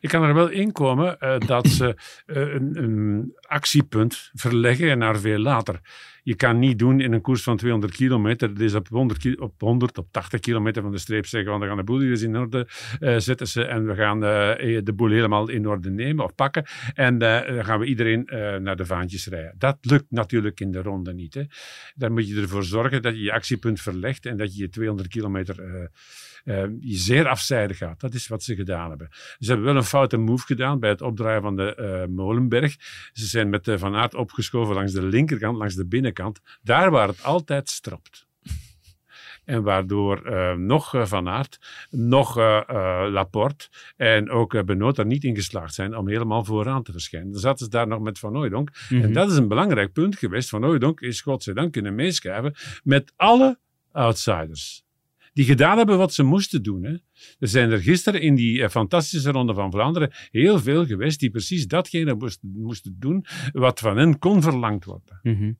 [0.00, 1.94] Ik kan er wel in komen eh, dat ze
[2.26, 5.80] eh, een, een actiepunt verleggen naar veel later.
[6.22, 9.60] Je kan niet doen in een koers van 200 kilometer, dus op 100, ki- op
[9.60, 12.36] 100, op 80 kilometer van de streep zeggen, want we gaan de boel eens in
[12.36, 12.68] orde
[13.00, 16.64] eh, zetten ze en we gaan de boel helemaal in orde nemen of pakken.
[16.94, 18.28] En dan gaan we iedereen
[18.62, 19.54] naar de vaantjes rijden.
[19.58, 21.34] Dat lukt natuurlijk in de ronde niet.
[21.34, 21.42] Hè.
[21.94, 25.08] Dan moet je ervoor zorgen dat je je actiepunt verlegt en dat je je 200
[25.08, 25.90] kilometer
[26.80, 28.00] je zeer afzijdig gaat.
[28.00, 29.08] Dat is wat ze gedaan hebben.
[29.38, 32.76] Ze hebben wel een foute move gedaan bij het opdraaien van de eh, Molenberg.
[33.12, 36.40] Ze zijn met eh, Van Aert opgeschoven langs de linkerkant, langs de binnenkant.
[36.62, 38.26] Daar waar het altijd stropt.
[39.44, 42.36] En waardoor eh, nog eh, Van Aert, nog
[43.10, 47.30] Laporte en ook uh, Benoot er niet in geslaagd zijn om helemaal vooraan te verschijnen.
[47.30, 48.70] Dan zaten ze daar nog met Van Hooijdonk.
[48.88, 50.48] En dat is een belangrijk punt geweest.
[50.48, 53.58] Van Hooijdonk is godzijdank kunnen meeschrijven met alle
[53.92, 54.84] outsiders.
[55.34, 56.84] Die gedaan hebben wat ze moesten doen.
[56.84, 56.92] Hè.
[57.38, 61.30] Er zijn er gisteren in die eh, fantastische Ronde van Vlaanderen heel veel geweest die
[61.30, 65.20] precies datgene moesten, doen wat van hen kon verlangd worden.
[65.22, 65.52] Mhm.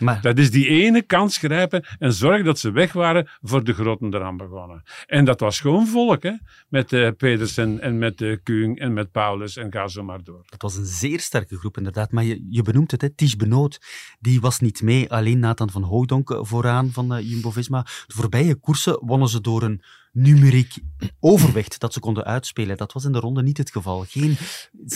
[0.00, 3.72] Maar Dat is die ene kans grijpen en zorgen dat ze weg waren voor de
[3.72, 4.82] groten eraan begonnen.
[5.06, 6.32] En dat was gewoon volk, hè?
[6.68, 10.42] met eh, Pedersen en met uh, Kuhn en met Paulus en ga zo maar door.
[10.48, 12.12] Het was een zeer sterke groep, inderdaad.
[12.12, 13.80] Maar je, je benoemt het, hè, Ties Benoot,
[14.20, 15.10] die was niet mee.
[15.10, 17.82] Alleen Nathan van Hooydonk vooraan van uh, Jumbo-Visma.
[17.82, 19.82] De voorbije koersen wonnen ze door een
[20.12, 20.74] numeriek
[21.20, 22.76] overwicht dat ze konden uitspelen.
[22.76, 24.04] Dat was in de ronde niet het geval.
[24.08, 24.36] Geen,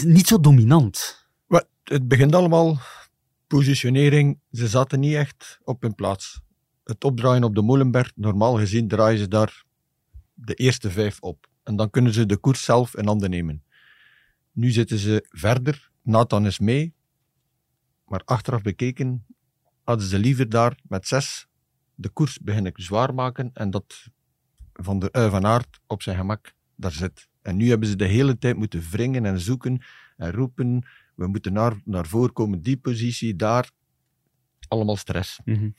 [0.04, 1.26] niet zo dominant.
[1.46, 2.78] Maar het begint allemaal
[3.46, 4.40] positionering.
[4.52, 6.40] Ze zaten niet echt op hun plaats.
[6.84, 9.64] Het opdraaien op de Molenberg, normaal gezien draaien ze daar
[10.34, 11.46] de eerste vijf op.
[11.62, 13.64] En dan kunnen ze de koers zelf in handen nemen.
[14.52, 15.90] Nu zitten ze verder.
[16.02, 16.94] Nathan is mee.
[18.04, 19.26] Maar achteraf bekeken
[19.82, 21.46] hadden ze liever daar met zes
[21.94, 24.08] de koers beginnen zwaar maken en dat
[24.72, 27.28] Van, de, uh, op zijn gemak daar zit.
[27.42, 29.82] En nu hebben ze de hele tijd moeten wringen en zoeken
[30.16, 30.86] en roepen.
[31.14, 33.70] We moeten naar, naar voren komen, die positie, daar.
[34.68, 35.40] Allemaal stress.
[35.44, 35.74] -hmm.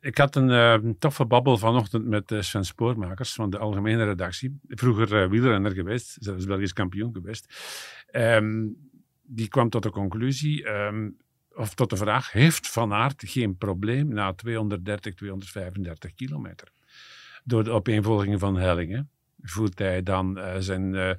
[0.00, 4.58] Ik had een uh, toffe babbel vanochtend met uh, Sven Spoormakers van de algemene redactie.
[4.68, 7.54] Vroeger uh, wielrenner geweest, zelfs Belgisch kampioen geweest.
[8.12, 8.76] Um,
[9.22, 11.16] die kwam tot de conclusie, um,
[11.54, 16.68] of tot de vraag, heeft Van Aert geen probleem na 230, 235 kilometer?
[17.44, 19.10] Door de opeenvolging van hellingen
[19.42, 21.10] voelt hij dan uh, zijn uh,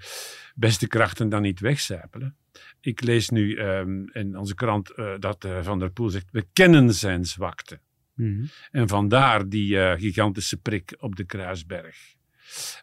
[0.55, 2.37] beste krachten dan niet wegcijpelen.
[2.81, 6.93] Ik lees nu um, in onze krant uh, dat Van der Poel zegt, we kennen
[6.93, 7.79] zijn zwakte.
[8.13, 8.49] Mm -hmm.
[8.71, 12.15] En vandaar die gigantische prik op de Kruisberg.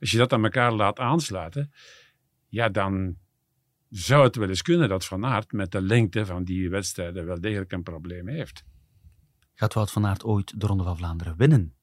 [0.01, 1.73] Als je dat aan elkaar laat aansluiten,
[2.49, 3.17] ja, dan
[3.89, 7.41] zou het wel eens kunnen dat Van Aert met de lengte van die wedstrijden wel
[7.41, 8.65] degelijk een probleem heeft.
[9.55, 11.75] Gaat Wout van Aert ooit de Ronde van Vlaanderen winnen?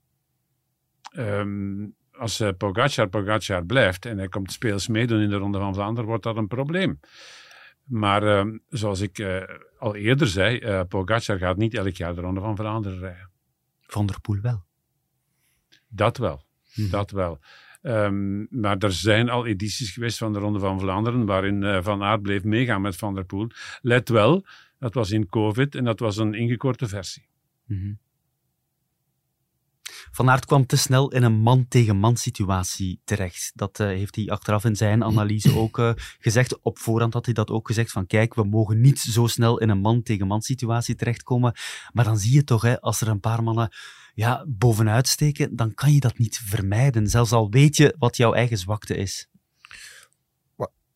[1.18, 5.74] Um, als uh, Pogacar Pogacar blijft en hij komt speels meedoen in de Ronde van
[5.74, 7.00] Vlaanderen, wordt dat een probleem.
[7.84, 9.44] Maar uh, zoals ik uh,
[9.80, 13.30] al eerder zei, Pogacar gaat niet elk jaar de Ronde van Vlaanderen rijden.
[13.82, 14.64] Van der Poel wel?
[15.88, 16.90] Dat wel, hm.
[16.90, 17.40] dat wel.
[17.82, 22.22] Um, maar er zijn al edities geweest van de Ronde van Vlaanderen waarin Van Aert
[22.22, 23.48] bleef meegaan met Van der Poel.
[23.82, 24.46] Let wel,
[24.80, 27.28] dat was in COVID en dat was een ingekorte versie.
[27.66, 28.00] -hmm.
[30.12, 33.52] Van Aert kwam te snel in een man-tegen-man situatie terecht.
[33.56, 36.62] Dat uh, heeft hij achteraf in zijn analyse ook uh, gezegd.
[36.62, 39.70] Op voorhand had hij dat ook gezegd van kijk, we mogen niet zo snel in
[39.70, 41.54] een man-tegen-man situatie terechtkomen.
[41.94, 43.70] Maar dan zie je toch, hè, als er een paar mannen
[44.14, 47.08] ja, bovenuit steken, dan kan je dat niet vermijden.
[47.08, 49.30] Zelfs al weet je wat jouw eigen zwakte is.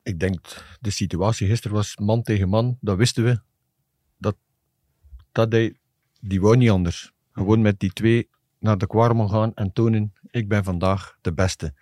[0.04, 3.40] Ik denk, de situatie gisteren was man tegen man, dat wisten we.
[4.18, 4.36] Dat,
[5.32, 5.78] dat hij,
[6.20, 7.12] die wou niet anders.
[7.32, 8.30] Gewoon met die twee
[8.66, 11.74] naar de kwarmel gaan en tonen, ik ben vandaag de beste.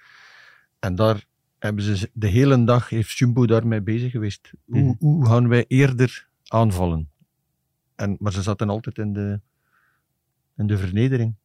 [0.80, 1.26] En daar
[1.60, 4.52] hebben ze de hele dag, heeft Jumbo daarmee bezig geweest.
[4.65, 4.96] Hoe, mm.
[5.00, 7.10] hoe gaan wij eerder aanvallen?
[7.96, 9.39] En, maar ze zaten altijd in de,
[10.58, 11.36] in de vernedering.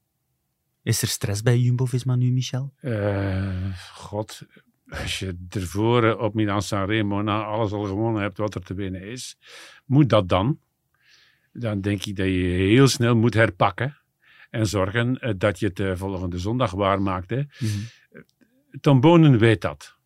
[0.83, 2.73] Is er stress bij Jumbo-Visma nu, Michel?
[2.81, 4.43] Uh, God,
[4.89, 9.03] als je ervoor op Milan-San Remo na alles al gewonnen hebt wat er te winnen
[9.03, 9.39] is,
[9.85, 10.59] moet dat dan?
[11.53, 12.33] Dan denk ik dat je
[12.73, 13.97] heel snel moet herpakken
[14.51, 17.31] en zorgen uh, dat je het uh, volgende zondag waarmaakt.
[17.31, 17.37] Hè.
[17.37, 17.87] Mm -hmm.
[18.81, 19.97] Tom Bonen weet dat.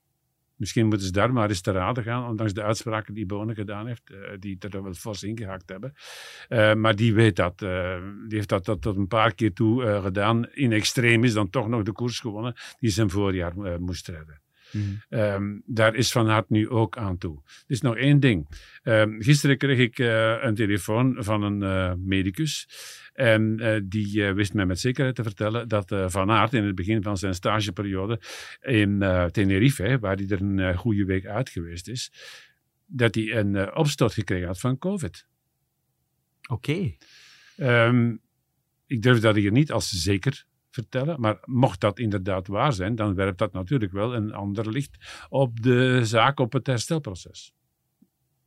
[0.57, 3.87] Misschien moeten ze daar maar eens te raden gaan, ondanks de uitspraken die Bonen gedaan
[3.87, 4.02] heeft,
[4.38, 5.94] die er wel fors ingehakt hebben.
[6.81, 7.59] maar die weet dat.
[7.59, 7.68] die
[8.37, 10.50] heeft dat, dat tot een paar keer toe gedaan.
[10.50, 14.41] In extreem is dan toch nog de koers gewonnen die zijn voorjaar moest redden.
[14.72, 15.02] Mm.
[15.08, 17.42] Um, daar is Van Aert nu ook aan toe.
[17.44, 18.48] Er is nog één ding.
[18.82, 22.68] Um, gisteren kreeg ik uh, een telefoon van een uh, medicus.
[23.12, 27.02] En uh, die wist mij met zekerheid te vertellen dat Van Aert in het begin
[27.02, 28.20] van zijn stageperiode
[28.61, 32.12] in Tenerife, hè, waar hij er een goede week uit geweest is,
[32.87, 35.26] dat hij een opstoot gekregen had van COVID.
[36.48, 36.94] Oké.
[37.56, 38.16] Ehm,
[38.87, 43.14] ik durf dat hier niet als zeker vertellen, maar mocht dat inderdaad waar zijn, dan
[43.14, 47.52] werpt dat natuurlijk wel een ander licht op de zaak, op het herstelproces.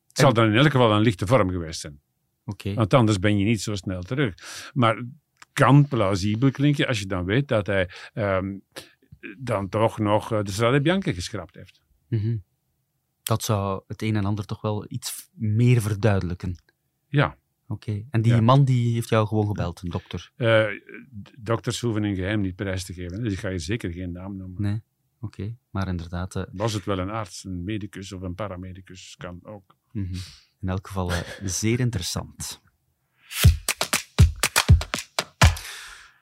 [0.08, 2.02] Het zal dan in elk geval een lichte vorm geweest zijn.
[2.46, 2.74] Oké.
[2.74, 4.34] Want anders ben je niet zo snel terug.
[4.74, 5.08] Maar het
[5.54, 8.58] kan plausibel klinken als je dan weet dat hij ehm,
[9.38, 11.82] dan toch nog eh, de Strade Bianca geschrapt heeft.
[12.08, 12.38] Mhm.
[13.24, 16.56] Dat zou het een en ander toch wel iets meer verduidelijken.
[17.08, 18.06] Ja, Oké.
[18.10, 18.42] En die Ja.
[18.42, 20.32] man die heeft jou gewoon gebeld, een dokter?
[20.36, 20.66] eh,
[21.40, 23.24] dokters hoeven hun geheim niet prijs te geven.
[23.24, 24.62] Dus ik ga je zeker geen naam noemen.
[24.62, 24.82] Nee.
[25.20, 25.56] Oké.
[25.70, 29.76] Maar inderdaad, eh, Was het wel een arts, een medicus of een paramedicus, kan ook.
[29.92, 30.14] mhm.
[30.62, 31.20] in elk geval eh,
[31.62, 32.62] zeer interessant.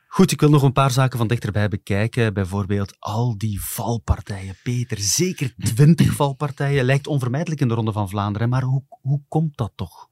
[0.07, 2.33] Goed, ik wil nog een paar zaken van dichterbij bekijken.
[2.33, 4.55] Bijvoorbeeld al die valpartijen.
[4.63, 6.85] Peter, zeker twintig valpartijen.
[6.85, 8.49] Lijkt onvermijdelijk in de Ronde van Vlaanderen.
[8.49, 10.09] Maar hoe, hoe komt dat toch?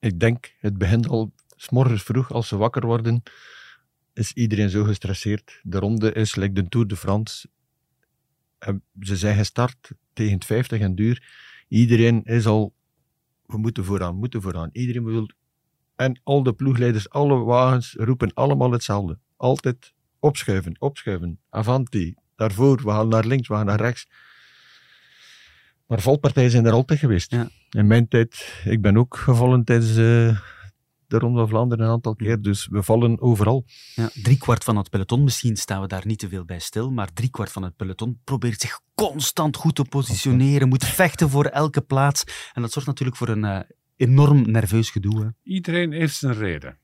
[0.00, 3.22] Ik denk, het begint al s morgens vroeg, als ze wakker worden,
[4.12, 5.60] is iedereen zo gestresseerd.
[5.62, 7.48] De ronde is, like de Tour de France.
[8.58, 11.22] Eh, Ze zijn gestart tegen het 50 en duur.
[11.68, 12.74] Iedereen is al,
[13.46, 14.70] we moeten vooraan, moeten vooraan.
[14.72, 15.28] Iedereen wil,
[15.96, 19.18] en al de ploegleiders, alle wagens roepen allemaal hetzelfde.
[19.36, 24.08] Altijd opschuiven, opschuiven, avanti, daarvoor, we gaan naar links, we gaan naar rechts.
[25.86, 27.30] Maar valpartijen zijn er altijd geweest.
[27.30, 27.48] Ja.
[27.70, 30.38] In mijn tijd, ik ben ook gevallen tijdens eh,
[31.06, 33.64] de Ronde van Vlaanderen een aantal keer, dus we vallen overal.
[33.94, 37.12] Ja, driekwart van het peloton, misschien staan we daar niet te veel bij stil, maar
[37.12, 42.24] driekwart van het peloton probeert zich constant goed te positioneren, moet vechten voor elke plaats.
[42.52, 43.60] En dat zorgt natuurlijk voor een eh,
[43.96, 45.20] enorm nerveus gedoe.
[45.20, 45.28] hè.
[45.42, 46.78] Iedereen heeft zijn reden.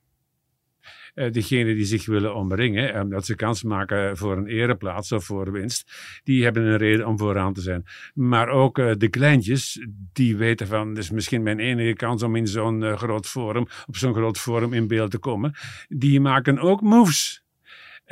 [1.15, 5.53] Eh degenen die zich willen omringen, omdat ze kans maken voor een ereplaats of voor
[5.53, 5.93] winst,
[6.25, 7.85] die hebben een reden om vooraan te zijn.
[8.15, 12.37] Maar ook eh, de kleintjes, die weten van, dit is misschien mijn enige kans om
[12.37, 15.55] in zo'n eh, groot forum, op zo'n groot forum in beeld te komen,
[15.89, 17.43] die maken ook moves.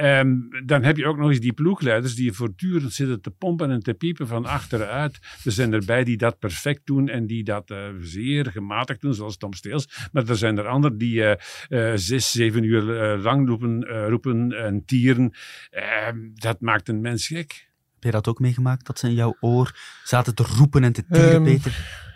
[0.00, 3.80] Ehm, dan heb je ook nog eens die ploegleiders die voortdurend zitten te pompen en
[3.80, 5.18] te piepen van achteruit.
[5.44, 9.36] Er zijn erbij die dat perfect doen en die dat eh, zeer gematigd doen, zoals
[9.36, 10.08] Tom Steels.
[10.12, 14.08] Maar er zijn er anderen die eh, eh, zes, zeven uur eh, lang roepen, eh,
[14.08, 15.32] roepen en tieren.
[15.70, 17.68] Ehm, dat maakt een mens gek.
[17.94, 21.04] Heb je dat ook meegemaakt, dat ze in jouw oor zaten te roepen en te
[21.06, 22.08] tieren, Ehm, Peter?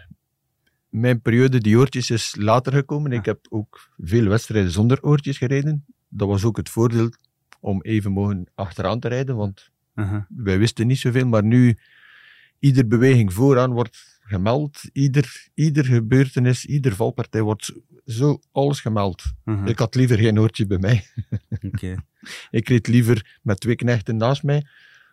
[0.88, 3.12] Mijn periode die oortjes is later gekomen.
[3.12, 5.84] Ik heb ook veel wedstrijden zonder oortjes gereden.
[6.08, 7.10] Dat was ook het voordeel
[7.64, 9.70] om even mogen achteraan te rijden, want
[10.28, 11.26] wij wisten niet zoveel.
[11.26, 11.78] Maar nu,
[12.58, 14.82] ieder beweging vooraan wordt gemeld.
[14.92, 17.72] Ieder, ieder gebeurtenis, ieder valpartij wordt
[18.06, 19.22] zo alles gemeld.
[19.64, 21.04] Ik had liever geen oortje bij mij.
[22.50, 24.66] Ik reed liever met twee knechten naast mij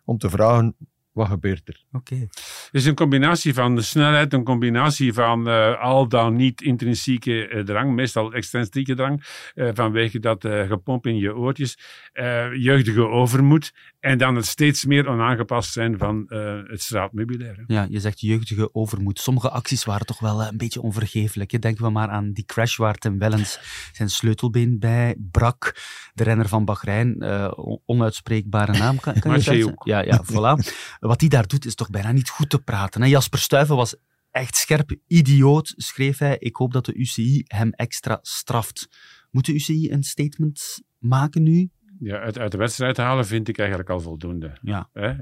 [0.05, 0.75] om te vragen,
[1.13, 1.83] wat gebeurt er?
[1.91, 2.15] Oké.
[2.15, 7.63] Het is een combinatie van snelheid, een combinatie van eh, al dan niet intrinsieke eh,
[7.63, 11.77] drang, meestal extrinsieke drang, eh, vanwege dat eh, gepomp in je oortjes,
[12.13, 17.63] eh, jeugdige overmoed en dan het steeds meer onaangepast zijn van eh, het straatmeubilair.
[17.67, 19.19] Ja, je zegt jeugdige overmoed.
[19.19, 21.51] Sommige acties waren toch wel eh, een beetje onvergeeflijk.
[21.51, 21.59] hè.
[21.59, 23.59] Denken we maar aan die crash waar Tim Wellens
[23.91, 25.75] zijn sleutelbeen bij brak.
[26.13, 27.23] De renner van Bahrein,
[27.57, 28.99] on- onuitspreekbare naam.
[28.99, 29.81] Kan, kan je dat?
[29.83, 30.67] Ja, ja, voilà.
[30.99, 33.01] Wat hij daar doet is toch bijna niet goed te praten.
[33.01, 33.07] Hè?
[33.07, 33.95] Jasper Stuyven was
[34.31, 34.95] echt scherp.
[35.07, 36.35] Idioot, schreef hij.
[36.39, 38.87] Ik hoop dat de UCI hem extra straft.
[39.31, 41.69] Moet de UCI een statement maken nu?
[42.03, 44.51] Ja, uit, uit de wedstrijd halen vind ik eigenlijk al voldoende.
[44.61, 44.89] Ja.
[44.93, 45.07] Hè?
[45.07, 45.15] Eh,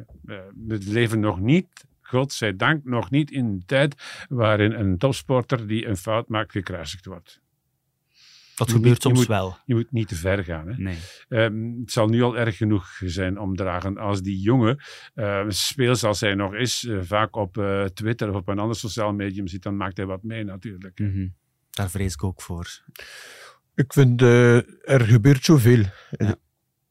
[0.68, 1.68] we leven nog niet,
[2.02, 3.96] godzijdank, nog niet in een tijd
[4.30, 7.42] waarin een topsporter die een fout maakt gekruisigd wordt.
[8.56, 9.58] Dat Je gebeurt moet- soms moet- wel.
[9.65, 10.68] Je moet niet te ver gaan.
[10.68, 10.74] Hè?
[10.78, 10.98] Nee.
[11.30, 14.78] Ehm, het zal nu al erg genoeg zijn omdragen als die jongen,
[15.13, 18.76] eh speels als hij nog is, eh, vaak op eh, Twitter of op een ander
[18.76, 21.00] sociaal medium zit, dan maakt hij wat mee natuurlijk.
[21.00, 21.28] Mhm.
[21.70, 22.68] Daar vrees ik ook voor.
[23.76, 24.56] Ik vind, eh,
[24.89, 25.84] er gebeurt zoveel.
[26.12, 26.36] Ja.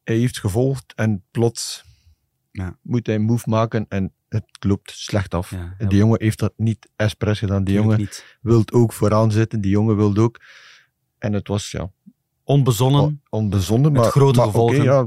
[0.09, 1.85] Hij heeft gevolgd en plots
[2.51, 2.79] Ja.
[2.83, 5.51] moet hij een move maken en het loopt slecht af.
[5.51, 7.65] Ja, die jongen heeft dat niet expres gedaan.
[7.65, 8.09] Die jongen
[8.41, 9.61] wil ook vooraan zitten.
[9.61, 10.41] Die jongen wilde ook.
[11.19, 11.91] En het was ja,
[12.45, 13.01] Onbezonnen.
[13.01, 13.93] on- onbezonnen.
[13.93, 15.07] Maar, grote maar ja,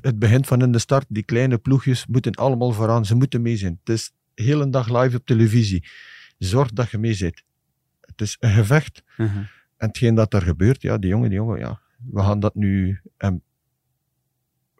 [0.00, 1.06] het begint van in de start.
[1.08, 3.04] Die kleine ploegjes moeten allemaal vooraan.
[3.04, 3.78] Ze moeten mee zijn.
[3.84, 5.88] Het is de hele dag live op televisie.
[6.38, 7.44] Zorg dat je mee zit.
[8.00, 9.02] Het is een gevecht.
[9.16, 9.28] Mhm.
[9.76, 13.00] En hetgeen dat er gebeurt, ja, die jongen, die jongen, ja, we gaan dat nu...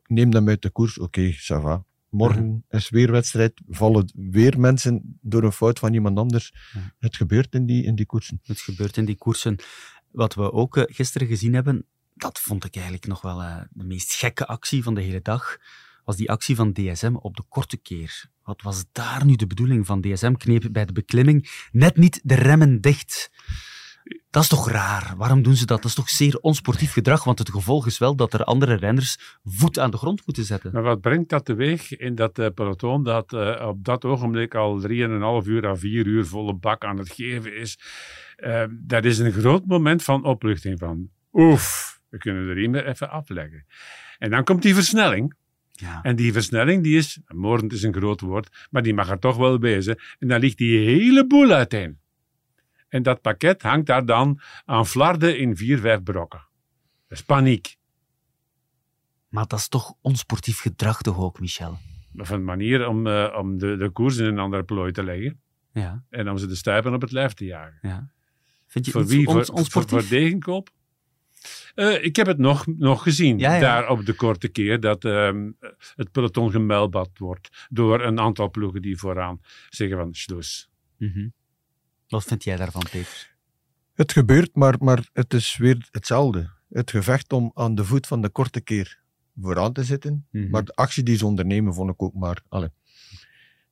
[0.07, 1.85] neem hem uit de koers, oké, ça va.
[2.09, 2.77] Morgen Mhm.
[2.77, 6.53] is weer wedstrijd, vallen weer mensen door een fout van iemand anders.
[6.99, 8.41] Het gebeurt in die, in die koersen.
[8.43, 9.57] Het gebeurt in die koersen.
[10.11, 13.85] Wat we ook eh, gisteren gezien hebben, dat vond ik eigenlijk nog wel eh, de
[13.85, 15.57] meest gekke actie van de hele dag,
[16.05, 18.31] was die actie van DSM op de korte keer.
[18.43, 20.33] Wat was daar nu de bedoeling van DSM?
[20.33, 23.31] Kneep bij de beklimming net niet de remmen dicht.
[24.31, 25.15] Dat is toch raar?
[25.17, 25.83] Waarom doen ze dat?
[25.83, 27.25] Dat is toch zeer onsportief gedrag?
[27.25, 30.71] Want het gevolg is wel dat er andere renners voet aan de grond moeten zetten.
[30.73, 34.83] Maar wat brengt dat teweeg in dat uh, peloton dat uh, op dat ogenblik al
[34.89, 34.89] 3,5
[35.49, 37.79] uur à 4 uur volle bak aan het geven is?
[38.37, 42.87] Uh, dat is een groot moment van opluchting van oef, we kunnen de riem er
[42.87, 43.67] even afleggen.
[44.19, 45.35] En dan komt die versnelling.
[45.73, 46.03] Ja.
[46.03, 49.37] En die versnelling, die is, moordend is een groot woord, maar die mag er toch
[49.37, 49.99] wel wezen.
[50.19, 51.99] En dan ligt die hele boel uiteen.
[52.89, 56.49] En dat pakket hangt daar dan aan flarden in vier, vijf brokken.
[57.09, 57.77] Dat is paniek.
[59.29, 61.79] Maar dat is toch onsportief gedrag toch ook, Michel?
[62.17, 65.41] Of een manier om, uh, om de, de koers in een andere plooi te leggen.
[65.73, 66.05] Ja.
[66.11, 67.79] En om ze de stuipen op het lijf te jagen.
[67.83, 68.15] ja.
[68.67, 69.27] Vind je Voor wie?
[69.27, 69.91] ons, Voor, onsportief?
[69.91, 70.71] voor, voor Degenkoop?
[71.75, 73.61] Uh, ik heb het nog, nog gezien, Ja, ja.
[73.61, 75.57] daar op de korte keer, dat um,
[75.95, 80.69] het peloton gemelbad wordt door een aantal ploegen die vooraan zeggen van schloes.
[80.99, 81.29] Mhm.
[82.09, 83.35] Wat vind jij daarvan, Peter?
[83.95, 86.51] Het gebeurt, maar, maar het is weer hetzelfde.
[86.69, 89.01] Het gevecht om aan de voet van de korte keer
[89.41, 90.27] vooraan te zitten.
[90.31, 90.51] Mhm.
[90.51, 92.43] Maar de actie die ze ondernemen, vond ik ook maar...
[92.49, 92.71] Allez.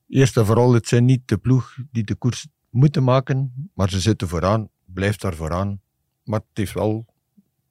[0.07, 3.99] Eerst en vooral, het zijn niet de ploeg die de koers moeten maken, maar ze
[3.99, 5.81] zitten vooraan, blijft daar vooraan.
[6.23, 7.05] Maar het heeft wel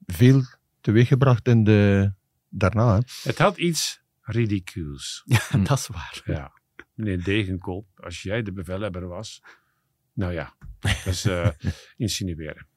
[0.05, 0.43] veel
[0.81, 2.11] teweeggebracht in de,
[2.49, 2.93] daarna.
[2.95, 2.99] Hè.
[3.23, 5.23] Het had iets ridicules.
[5.25, 6.21] Ja, dat is waar.
[6.25, 6.51] Ja.
[6.93, 9.41] Meneer Degenkolb, als jij de bevelhebber was,
[10.15, 11.47] nou ja, dat is uh,
[11.97, 12.67] insinueren.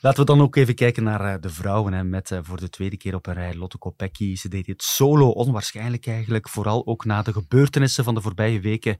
[0.00, 1.92] Laten we dan ook even kijken naar uh, de vrouwen.
[1.92, 4.36] Hè, met uh, voor de tweede keer op een rij Lotte Kopecky.
[4.36, 6.48] Ze deed dit solo, onwaarschijnlijk eigenlijk.
[6.48, 8.96] Vooral ook na de gebeurtenissen van de voorbije weken,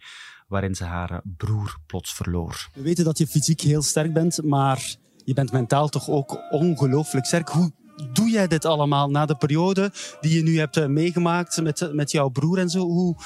[0.49, 2.69] waarin ze haar broer plots verloor.
[2.75, 7.27] We weten dat je fysiek heel sterk bent, maar je bent mentaal toch ook ongelooflijk
[7.27, 7.49] sterk.
[7.49, 7.73] Hoe
[8.13, 12.29] doe jij dit allemaal na de periode die je nu hebt meegemaakt met, met jouw
[12.29, 12.79] broer en zo?
[12.79, 13.17] Hoe,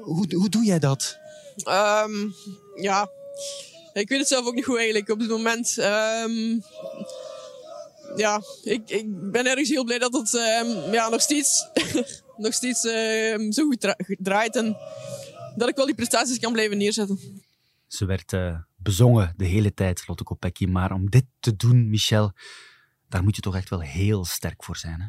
[0.00, 1.18] hoe, hoe doe jij dat?
[1.68, 2.34] Um,
[2.74, 3.08] ja,
[3.92, 5.76] ik weet het zelf ook niet goed eigenlijk op dit moment.
[5.78, 6.62] Um,
[8.16, 11.68] ja, ik, ik ben ergens heel blij dat het um, ja, nog steeds,
[12.36, 12.80] nog steeds
[13.50, 14.76] zo goed dra draait en
[15.56, 17.18] dat ik wel die prestaties kan blijven neerzetten.
[17.86, 20.66] Ze werd uh, bezongen de hele tijd, Lotte Kopecky.
[20.66, 22.32] Maar om dit te doen, Michel,
[23.08, 25.00] daar moet je toch echt wel heel sterk voor zijn.
[25.00, 25.06] Hè?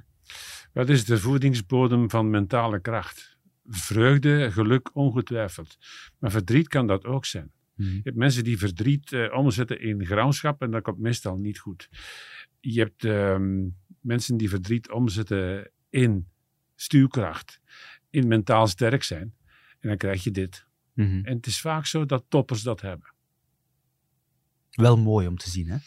[0.74, 3.38] Dat is de voedingsbodem van mentale kracht.
[3.68, 5.78] Vreugde, geluk, ongetwijfeld.
[6.20, 7.52] Maar verdriet kan dat ook zijn.
[7.82, 7.96] Mhm.
[7.96, 11.90] Je hebt mensen die verdriet uh, omzetten in gramschap en dat komt meestal niet goed.
[12.60, 13.38] Je hebt uh,
[14.02, 16.28] mensen die verdriet omzetten in
[16.76, 17.60] stuurkracht,
[18.10, 19.36] in mentaal sterk zijn.
[19.80, 20.66] En dan krijg je dit.
[20.94, 21.26] Mhm.
[21.26, 23.14] En het is vaak zo dat toppers dat hebben.
[24.72, 25.78] Wel mooi om te zien, hè?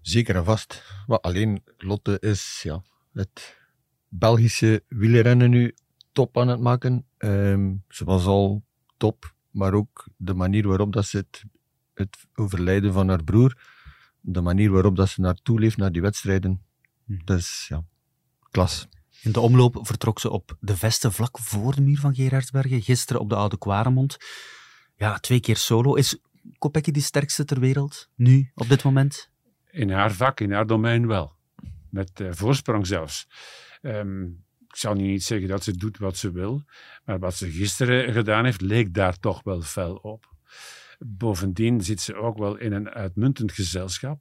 [0.00, 0.84] Zeker en vast.
[1.06, 3.56] Maar alleen Lotte is ja, het
[4.08, 5.74] Belgische wielrennen nu
[6.12, 7.06] top aan het maken.
[7.18, 8.64] Um, ze was al
[8.96, 11.44] top, maar ook de manier waarop dat ze het,
[11.94, 13.58] het overlijden van haar broer,
[14.20, 16.62] de manier waarop dat ze naartoe leeft naar die wedstrijden,
[17.08, 17.24] Mhm.
[17.24, 17.84] dat is ja,
[18.50, 18.88] klas.
[19.22, 22.82] In de omloop vertrok ze op de Vesten vlak voor de muur van Gerardsbergen.
[22.82, 24.16] Gisteren op de Oude Kwaremond.
[24.96, 25.94] Ja, twee keer solo.
[25.94, 26.20] Is
[26.58, 28.08] Kopecky de sterkste ter wereld?
[28.14, 29.30] Nu, op dit moment?
[29.70, 31.32] In haar vak, in haar domein wel.
[31.90, 33.26] Met uh, voorsprong zelfs.
[33.82, 36.64] Um, ik zal niet zeggen dat ze doet wat ze wil.
[37.04, 40.34] Maar wat ze gisteren gedaan heeft, leek daar toch wel fel op.
[40.98, 44.20] Bovendien zit ze ook wel in een uitmuntend gezelschap.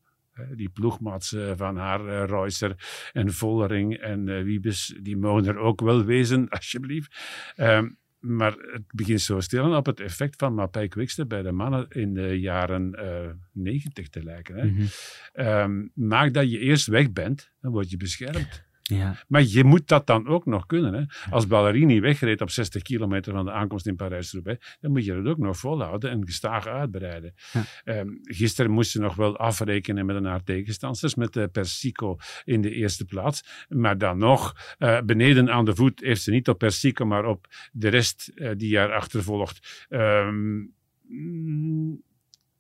[0.56, 2.76] Die ploegmaats van haar, uh, Reusser
[3.14, 7.18] en Vollering en uh, Wiebes, die mogen er ook wel wezen, alsjeblieft.
[7.56, 11.86] Um, maar het begint zo stil op het effect van Mapei Quickstep bij de mannen
[11.90, 14.56] in de jaren uh, 90 te lijken.
[14.56, 14.66] Hè?
[14.66, 15.46] Mm -hmm.
[15.48, 18.67] um, maak dat je eerst weg bent, dan word je beschermd.
[18.88, 19.16] Ja.
[19.28, 20.94] Maar je moet dat dan ook nog kunnen.
[20.94, 21.04] Hè?
[21.30, 25.26] Als Ballerini wegreed op 60 kilometer van de aankomst in Parijs-Roubaix, dan moet je dat
[25.26, 27.34] ook nog volhouden en gestaag uitbreiden.
[27.52, 28.00] Ja.
[28.00, 32.62] Um, gisteren moest ze nog wel afrekenen met een haar tegenstanders, met uh, Persico in
[32.62, 33.66] de eerste plaats.
[33.70, 37.48] Maar dan nog, uh, beneden aan de voet heeft ze niet op Persico, maar op
[37.72, 39.86] de rest uh, die haar achtervolgt.
[39.90, 40.74] Um,
[41.08, 42.02] mm,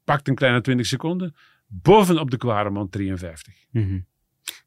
[0.03, 1.35] pakt een kleine 20 seconden.
[1.67, 3.53] Bovenop de Quaremont 53.
[3.71, 4.05] Mm -hmm.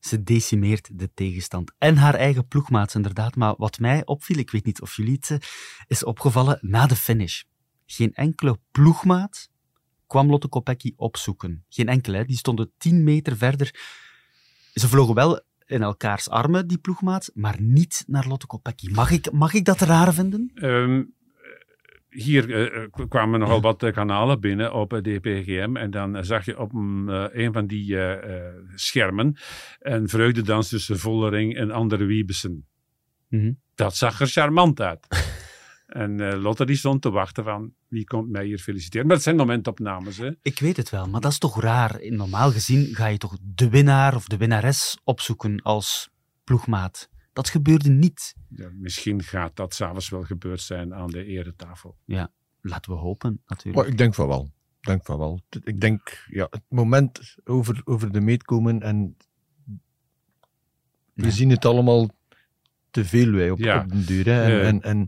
[0.00, 1.72] Ze decimeert de tegenstand.
[1.78, 3.36] En haar eigen ploegmaats, inderdaad.
[3.36, 5.38] Maar wat mij opviel, ik weet niet of jullie het uh,
[5.86, 7.42] is opgevallen, na de finish.
[7.86, 9.50] Geen enkele ploegmaat
[10.06, 11.64] kwam Lotte Kopecky opzoeken.
[11.68, 13.74] Geen enkele, die stonden tien meter verder.
[14.74, 18.88] Ze vlogen wel in elkaars armen, die ploegmaat, maar niet naar Lotte Kopecky.
[18.88, 20.50] Mag ik, mag ik dat raar vinden?
[20.54, 21.14] Um,
[22.10, 25.76] hier uh, kwamen nogal wat uh, kanalen binnen op uh, DPGM.
[25.76, 26.74] En dan zag je op
[27.32, 27.96] een van die
[28.74, 29.36] schermen
[29.78, 32.66] een vreugdedans tussen Vollering en andere Wiebesen.
[33.28, 33.60] Mm -hmm.
[33.74, 35.06] Dat zag er charmant uit.
[35.90, 39.06] En eh, Lotte die stond te wachten van wie komt mij hier feliciteren.
[39.06, 40.16] Maar het zijn momentopnames.
[40.16, 40.30] Hè?
[40.42, 42.00] Ik weet het wel, maar dat is toch raar.
[42.08, 46.10] Normaal gezien ga je toch de winnaar of de winnares opzoeken als
[46.44, 47.08] ploegmaat.
[47.32, 48.34] Dat gebeurde niet.
[48.48, 51.96] Ja, misschien gaat dat s'avonds wel gebeurd zijn aan de eretafel.
[52.04, 53.88] Ja, laten we hopen Maar natuurlijk.
[53.88, 54.52] ik denk van wel.
[54.80, 55.40] Ik denk van wel.
[55.64, 59.16] Ik denk, ja, het moment over, over de meet komen en
[61.12, 61.30] we Ja.
[61.30, 62.08] zien het allemaal
[62.90, 63.80] te veel wij op, Ja.
[63.82, 64.24] op den duur.
[64.24, 64.42] Hè.
[64.42, 64.60] En, Ja.
[64.62, 65.04] en, en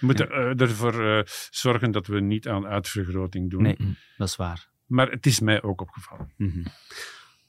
[0.00, 3.62] We moeten eh, ervoor eh, zorgen dat we niet aan uitvergroting doen.
[3.62, 3.76] Nee,
[4.16, 4.70] dat is waar.
[4.86, 6.32] Maar het is mij ook opgevallen.
[6.36, 6.64] Mhm.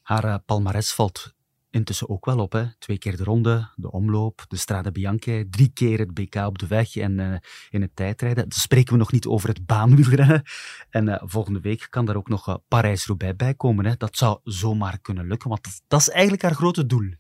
[0.01, 1.33] Haar eh, palmares valt
[1.73, 2.51] intussen ook wel op.
[2.51, 2.65] Hè.
[2.77, 6.67] Twee keer de ronde, de omloop, de Strade Bianche, drie keer het BK op de
[6.67, 7.37] weg en eh,
[7.69, 8.49] in het tijdrijden.
[8.49, 10.43] Dan spreken we nog niet over het baanwielrennen.
[10.89, 13.85] En eh, volgende week kan daar ook nog eh, Parijs-Roubaix bij komen.
[13.85, 13.95] Hè.
[13.97, 17.11] Dat zou zomaar kunnen lukken, want dat, dat is eigenlijk haar grote doel.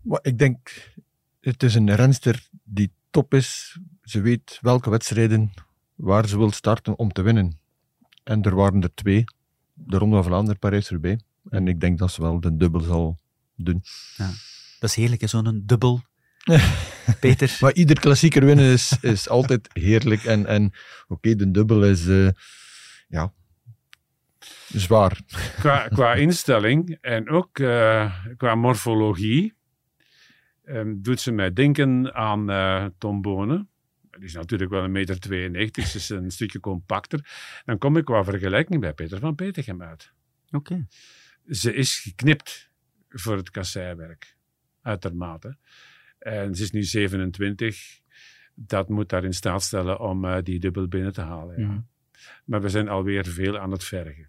[0.00, 0.92] Maar ik denk,
[1.40, 3.78] het is een renster die top is.
[4.02, 5.52] Ze weet welke wedstrijden
[5.94, 7.58] waar ze wil starten om te winnen.
[8.22, 9.24] En er waren er twee.
[9.72, 11.22] De Ronde van Vlaanderen, Parijs-Roubaix.
[11.48, 13.18] En ik denk dat ze wel de dubbel zal
[13.56, 13.82] doen.
[14.78, 16.02] Dat is heerlijk, zo'n dubbel.
[17.20, 20.24] Peter, Maar ieder klassieker winnen is, is altijd heerlijk.
[20.24, 20.72] En, en
[21.08, 22.28] oké, de dubbel is eh,
[23.08, 23.32] ja,
[24.68, 25.20] zwaar.
[25.58, 29.54] Qua, qua instelling en ook eh, qua morfologie
[30.64, 33.68] ehm, doet ze mij denken aan eh, Tom Bonen.
[34.10, 37.30] Die is natuurlijk wel een meter 92, ze is een stukje compacter.
[37.64, 40.12] Dan kom ik qua vergelijking bij Peter van Petegem uit.
[40.50, 40.86] oké.
[41.48, 42.70] Ze is geknipt
[43.14, 44.36] voor het kasseiwerk,
[44.82, 45.56] uitermate.
[46.18, 48.00] En ze is nu 27.
[48.54, 51.60] Dat moet haar in staat stellen om eh, die dubbel binnen te halen.
[51.60, 51.66] Ja.
[51.66, 51.80] Mhm.
[52.44, 54.28] Maar we zijn alweer veel aan het vergen.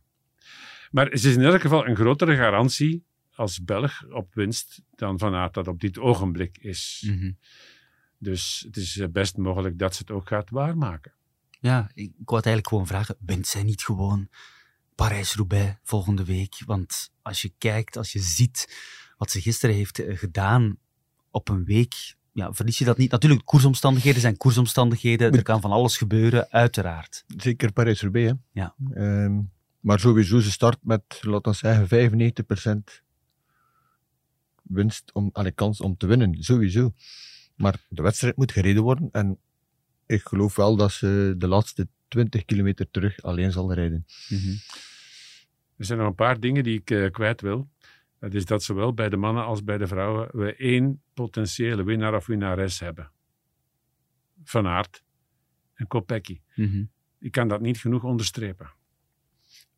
[0.91, 3.05] Maar ze is in elk geval een grotere garantie
[3.35, 7.03] als Belg op winst dan Van Aert dat op dit ogenblik is.
[7.07, 7.31] Mhm.
[8.17, 11.13] Dus het is eh, best mogelijk dat ze het ook gaat waarmaken.
[11.59, 14.29] Ja, ik ik wou het eigenlijk gewoon vragen, wint zij niet gewoon
[14.95, 16.61] Parijs-Roubaix volgende week?
[16.65, 18.75] Want als je kijkt, als je ziet
[19.17, 20.77] wat ze gisteren heeft eh, gedaan
[21.31, 23.11] op een week, ja, verlies je dat niet.
[23.11, 25.33] Natuurlijk, koersomstandigheden zijn koersomstandigheden.
[25.33, 27.23] Er kan van alles gebeuren, uiteraard.
[27.37, 28.31] Zeker Parijs-Roubaix.
[28.31, 28.61] hè.
[28.61, 28.75] Ja.
[28.93, 29.41] Ehm,
[29.79, 33.03] maar sowieso, ze start met, laten we zeggen, 95%
[34.63, 36.43] winst om, allee, kans om te winnen.
[36.43, 36.93] Sowieso.
[37.55, 39.09] Maar de wedstrijd moet gereden worden.
[39.11, 39.39] En
[40.05, 44.05] ik geloof wel dat ze de laatste 20 kilometer terug alleen zal rijden.
[44.29, 44.55] Mhm.
[45.77, 47.69] Er zijn nog een paar dingen die ik eh, kwijt wil.
[48.19, 52.15] Dat is dat zowel bij de mannen als bij de vrouwen we één potentiële winnaar
[52.15, 53.11] of winnares hebben.
[54.43, 55.03] Van Aert
[55.73, 56.41] en Kopecky.
[56.55, 56.83] Mhm.
[57.19, 58.71] Ik kan dat niet genoeg onderstrepen.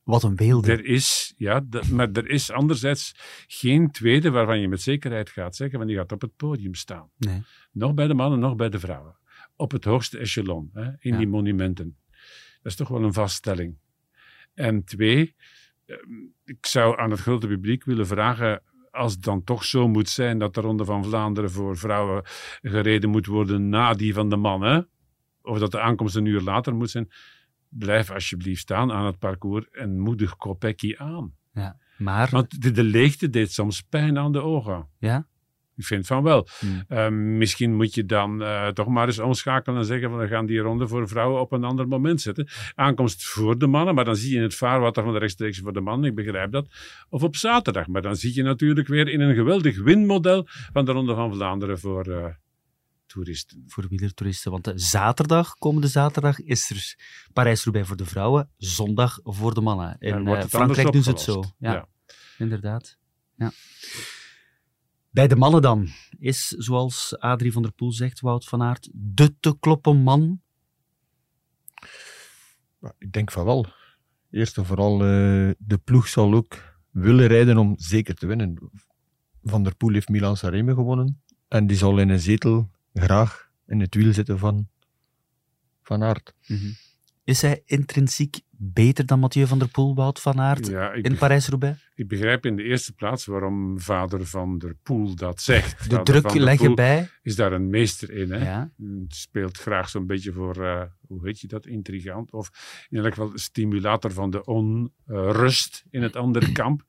[0.04, 0.72] Wat een beelden.
[0.72, 3.16] Er is, ja, maar er is anderzijds
[3.48, 7.10] geen tweede waarvan je met zekerheid gaat zeggen, van die gaat op het podium staan.
[7.18, 7.44] Nee.
[7.72, 9.16] Nog bij de mannen, nog bij de vrouwen.
[9.60, 11.18] Op het hoogste echelon, hè, in Ja.
[11.18, 11.98] die monumenten.
[12.62, 13.78] Dat is toch wel een vaststelling.
[14.54, 15.36] En twee,
[15.86, 16.00] ehm,
[16.44, 20.40] ik zou aan het grote publiek willen vragen, als het dan toch zo moet zijn
[20.40, 22.22] dat de Ronde van Vlaanderen voor vrouwen
[22.62, 24.90] gereden moet worden na die van de mannen,
[25.42, 27.10] of dat de aankomst een uur later moet zijn,
[27.70, 31.36] blijf alsjeblieft staan aan het parcours en moedig Kopecky aan.
[31.98, 34.88] Maar, Want de, de leegte deed soms pijn aan de ogen.
[35.00, 35.28] ja,
[35.78, 36.48] Ik vind van wel.
[36.60, 36.84] Hmm.
[36.88, 40.46] Eh, misschien moet je dan eh, toch maar eens omschakelen en zeggen van we gaan
[40.46, 42.48] die ronde voor vrouwen op een ander moment zetten.
[42.76, 45.82] Aankomst voor de mannen, maar dan zie je het vaarwater van de rechtstreeks voor de
[45.82, 46.68] mannen, ik begrijp dat.
[47.10, 50.92] Of op zaterdag, maar dan zie je natuurlijk weer in een geweldig winmodel van de
[50.92, 52.26] Ronde van Vlaanderen voor eh,
[53.06, 53.64] toeristen.
[53.68, 54.52] voor wielertoeristen.
[54.52, 56.96] Want eh, zaterdag, komende zaterdag, is er
[57.34, 59.96] Parijs-Roubaix voor de vrouwen, zondag voor de mannen.
[60.00, 61.44] In Frankrijk doen ze het zo.
[61.58, 61.88] Ja, Ja.
[62.38, 62.98] inderdaad.
[63.36, 63.52] Ja.
[65.10, 65.88] Bij de mannen dan
[66.20, 70.42] is, zoals Adrie van der Poel zegt, Wout van Aert, de te kloppen man.
[72.98, 73.66] Ik denk van wel.
[74.32, 78.72] Eerst en vooral, eh, de ploeg zal ook willen rijden om zeker te winnen.
[79.44, 81.22] Van der Poel heeft Milan Sanremo gewonnen.
[81.48, 84.68] En die zal in een zetel graag in het wiel zitten van
[85.82, 86.34] Van Aert.
[87.24, 91.86] Is hij intrinsiek beter dan Mathieu van der Poel, Wout van Aert, Ja, in Parijs-Roubaix?
[91.98, 95.90] ik begrijp in de eerste plaats waarom vader van der Poel dat zelegt.
[95.90, 97.10] De Vader druk der leggen Poel bij.
[97.22, 98.32] is daar een meester in.
[98.32, 98.46] Hè?
[98.46, 98.72] Ja.
[99.08, 102.32] Speelt graag zo'n beetje voor, eh, hoe heet je dat, intrigant.
[102.32, 102.50] Of
[102.90, 106.84] in elk geval stimulator van de onrust in het andere kamp.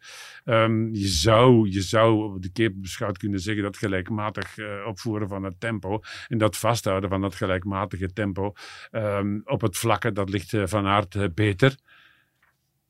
[0.45, 5.29] Ehm, je, zou, je zou op de keer beschouwd kunnen zeggen dat gelijkmatig eh, opvoeren
[5.29, 8.53] van het tempo en dat vasthouden van dat gelijkmatige tempo
[8.91, 11.25] ehm, op het vlakke, dat ligt eh, van aard eh,
[11.59, 11.79] beter.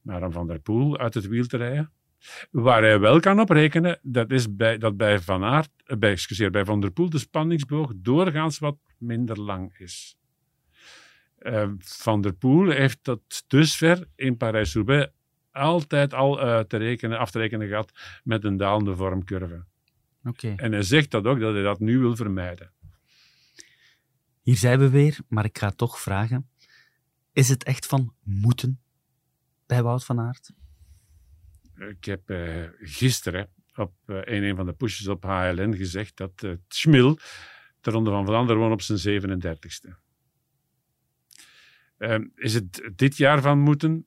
[0.03, 1.93] Maar aan Van der Poel uit het wiel te rijden.
[2.51, 6.11] Waar hij wel kan op rekenen, dat is bij, dat bij Van Aert, eh, bij,
[6.11, 10.17] excuseer, bij Van der Poel de spanningsboog doorgaans wat minder lang is.
[11.39, 15.13] Eh, Van der Poel heeft tot dusver in Parijs-Roubaix
[15.51, 17.93] altijd al eh, te rekenen, af te rekenen gehad
[18.25, 19.65] met een dalende vormcurve.
[20.25, 20.55] Oké.
[20.57, 22.73] En hij zegt dat ook, dat hij dat nu wil vermijden.
[24.43, 26.49] Hier zijn we weer, maar ik ga toch vragen.
[27.39, 28.81] Is het echt van moeten
[29.67, 30.53] bij Wout van Aert?
[31.75, 36.43] Ik heb eh, gisteren op eh, een, een van de pushes op HLN gezegd dat
[36.43, 37.19] uh, Schmil
[37.81, 39.95] de Ronde van Vlaanderen won op zijn 37ste.
[41.99, 44.07] Ehm, is het dit jaar van moeten?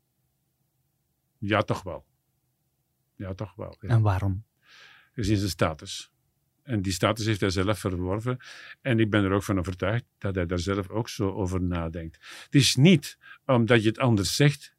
[1.37, 2.05] Ja, toch wel.
[3.15, 3.77] Ja, toch wel.
[3.79, 3.89] Ja.
[3.89, 4.45] En waarom?
[5.11, 6.10] Gezien zijn status.
[6.71, 8.37] En die status heeft hij zelf verworven.
[8.81, 12.43] En ik ben er ook van overtuigd dat hij daar zelf ook zo over nadenkt.
[12.43, 14.75] Het is niet omdat je het anders zegt,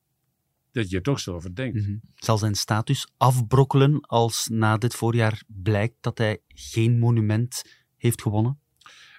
[0.71, 1.81] dat je er toch zo over denkt.
[1.81, 1.97] Mhm.
[2.15, 7.63] Zal zijn status afbrokkelen als na dit voorjaar blijkt dat hij geen monument
[7.97, 8.59] heeft gewonnen?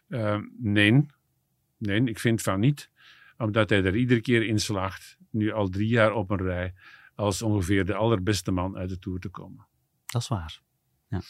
[0.08, 1.06] Uh, nee.
[1.78, 2.90] nee, ik vind van niet.
[3.38, 6.74] Omdat hij er iedere keer in slaagt, nu al drie jaar op een rij,
[7.16, 9.68] als ongeveer de allerbeste man uit de Tour te komen.
[10.06, 10.62] Dat is waar.
[11.10, 11.22] Ja.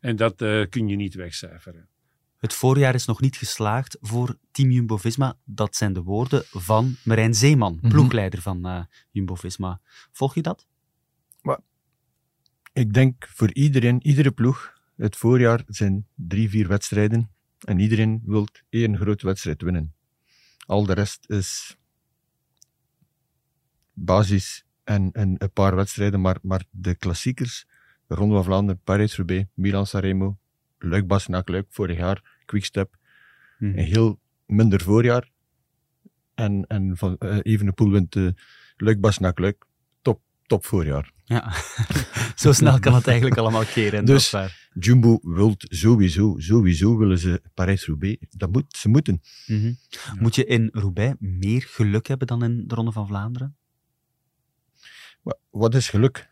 [0.00, 1.88] En dat uh, kun je niet wegcijferen.
[2.36, 5.36] Het voorjaar is nog niet geslaagd voor Team Jumbo-Visma.
[5.44, 7.90] Dat zijn de woorden van Marijn Zeeman, mm -hmm.
[7.90, 9.80] ploegleider van uh, Jumbo-Visma.
[10.12, 10.66] Volg je dat?
[11.42, 11.58] Maar,
[12.72, 17.30] ik denk voor iedereen, iedere ploeg, het voorjaar zijn drie, vier wedstrijden.
[17.58, 19.94] En iedereen wil één grote wedstrijd winnen.
[20.66, 21.76] Al de rest is
[23.92, 26.20] basis en, en een paar wedstrijden.
[26.20, 27.66] Maar, maar de klassiekers,
[28.08, 30.38] Ronde van Vlaanderen, Parijs-Roubaix, Milan-Sanremo,
[30.78, 32.96] Luik, Bastenaak, Luik, vorig jaar, Quickstep.
[33.58, 33.78] Mhm.
[33.78, 35.30] Een heel minder voorjaar.
[36.34, 39.66] En, en van uh, Evenepoel wint uh, Bastenaak, Luik.
[40.02, 41.12] Top, top voorjaar.
[41.24, 41.52] Ja,
[42.42, 44.04] zo snel kan het eigenlijk allemaal keren.
[44.14, 44.34] Dus
[44.78, 48.26] Jumbo wilt sowieso, sowieso willen ze Parijs-Roubaix.
[48.30, 49.20] Dat moet, ze moeten.
[49.46, 49.76] Mm -hmm.
[49.88, 50.14] ja.
[50.18, 53.56] Moet je in Roubaix meer geluk hebben dan in de Ronde van Vlaanderen?
[55.50, 56.28] Wat is geluk?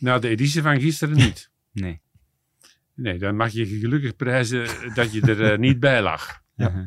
[0.00, 1.50] Nou, de editie van gisteren niet.
[1.72, 2.00] nee.
[2.94, 6.42] Nee, dan mag je gelukkig prijzen dat je er uh, niet bij lag.
[6.56, 6.86] -huh.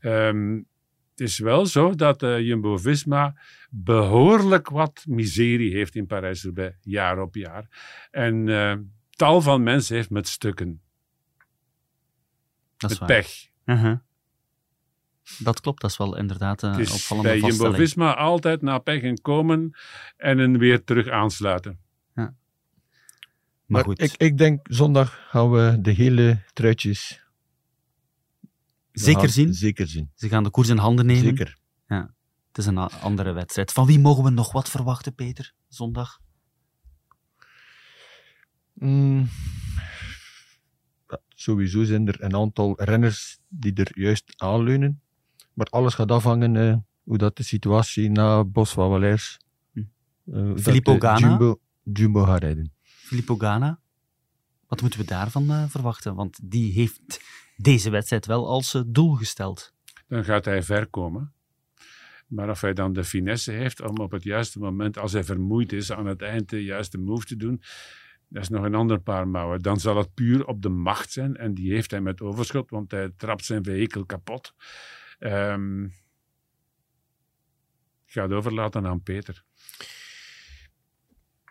[0.00, 0.68] um,
[1.10, 3.36] het is wel zo dat uh, Jumbo-Visma
[3.70, 7.68] behoorlijk wat miserie heeft in Parijs-Roubaix, jaar op jaar.
[8.10, 8.74] En uh,
[9.10, 10.80] tal van mensen heeft met stukken.
[12.76, 13.08] Dat met waar.
[13.08, 13.48] pech.
[13.64, 13.98] Uh -huh.
[15.38, 17.74] Dat klopt, dat is wel inderdaad een het is opvallende bij vaststelling.
[17.74, 19.78] Jumbo-Visma altijd naar pech en komen
[20.16, 21.78] en een weer terug aansluiten.
[23.70, 23.76] Ja.
[23.76, 27.24] Maar, Maar goed, ik, ik denk zondag gaan we de hele truitjes
[28.92, 29.54] zeker zien.
[29.54, 30.10] Zeker zien.
[30.14, 31.24] Ze gaan de koers in handen nemen.
[31.24, 31.58] Zeker.
[31.86, 33.72] Het is een andere wedstrijd.
[33.72, 36.20] Van wie mogen we nog wat verwachten, Peter, zondag?
[38.74, 39.28] Mm.
[41.08, 45.00] Ja, sowieso zijn er een aantal renners die er juist aanleunen.
[45.52, 49.38] Maar alles gaat afhangen eh, hoe dat de situatie na Bos van Valers.
[49.72, 49.82] Hm.
[50.32, 51.28] eh, Filippo de Ganna?
[51.28, 52.72] Jumbo, Jumbo gaat rijden.
[53.10, 53.36] Filippo.
[54.66, 56.14] Wat moeten we daarvan eh, verwachten?
[56.14, 57.20] Want die heeft
[57.56, 59.74] deze wedstrijd wel als eh, doel gesteld.
[60.08, 61.32] Dan gaat hij ver komen.
[62.26, 65.72] Maar of hij dan de finesse heeft om op het juiste moment, als hij vermoeid
[65.72, 67.62] is, aan het eind de juiste move te doen,
[68.28, 69.60] dat is nog een ander paar mouwen.
[69.60, 71.36] Dan zal het puur op de macht zijn.
[71.36, 74.54] En die heeft hij met overschot, want hij trapt zijn vehikel kapot.
[75.18, 75.84] Ehm
[78.10, 79.44] ik ga het overlaten aan Peter.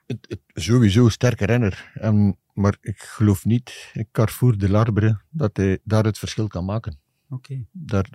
[0.09, 1.91] Het, het, sowieso een sterke renner.
[1.93, 6.99] En, maar ik geloof niet, Carrefour de Larbre, dat hij daar het verschil kan maken.
[7.29, 7.65] Oké.
[7.71, 8.09] Daar,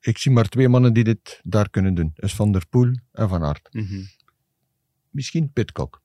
[0.00, 2.12] ik zie maar twee mannen die dit daar kunnen doen.
[2.14, 3.68] Is Van der Poel en Van Aert.
[3.72, 4.02] Mhm.
[5.10, 6.02] Misschien Pitcock.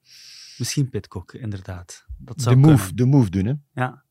[0.58, 2.06] Misschien Pitcock, inderdaad.
[2.18, 2.96] Dat De zou move, kunnen.
[2.96, 3.46] de move doen.
[3.46, 3.54] Hè.
[3.84, 4.04] Ja.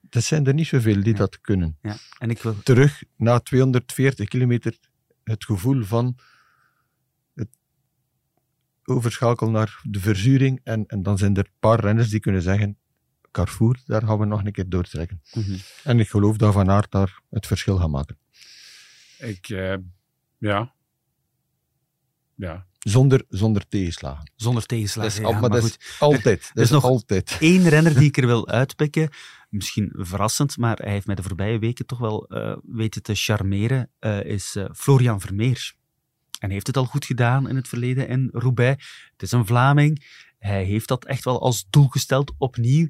[0.00, 1.18] Dat zijn er niet zoveel die Ja.
[1.18, 1.78] dat kunnen.
[1.82, 1.96] ja.
[2.18, 2.62] En ik wil...
[2.62, 4.78] Terug na 240 kilometer
[5.24, 6.18] het gevoel van
[8.84, 10.60] overschakelen naar de verzuring.
[10.64, 12.78] En, en dan zijn er een paar renners die kunnen zeggen,
[13.30, 15.20] Carrefour, daar gaan we nog een keer doortrekken.
[15.32, 15.56] Mhm.
[15.84, 18.18] En ik geloof dat Van Aert daar het verschil gaat maken.
[19.18, 19.74] Ik, eh,
[20.38, 20.74] ja.
[22.34, 22.66] Ja.
[22.78, 24.30] Zonder, zonder tegenslagen.
[24.36, 25.10] Zonder Dat tegenslagen.
[25.10, 25.76] is, ja, al- maar maar dat goed.
[25.80, 26.40] is altijd.
[26.40, 27.36] Dat is is nog- altijd.
[27.40, 29.08] Eén renner die ik er wil uitpikken,
[29.50, 33.90] misschien verrassend, maar hij heeft mij de voorbije weken toch wel eh, weten te charmeren,
[33.98, 35.74] eh, is Florian Vermeer.
[36.38, 39.08] En heeft het al goed gedaan in het verleden in Roubaix.
[39.12, 40.22] Het is een Vlaming.
[40.38, 42.88] Hij heeft dat echt wel als doel gesteld, opnieuw.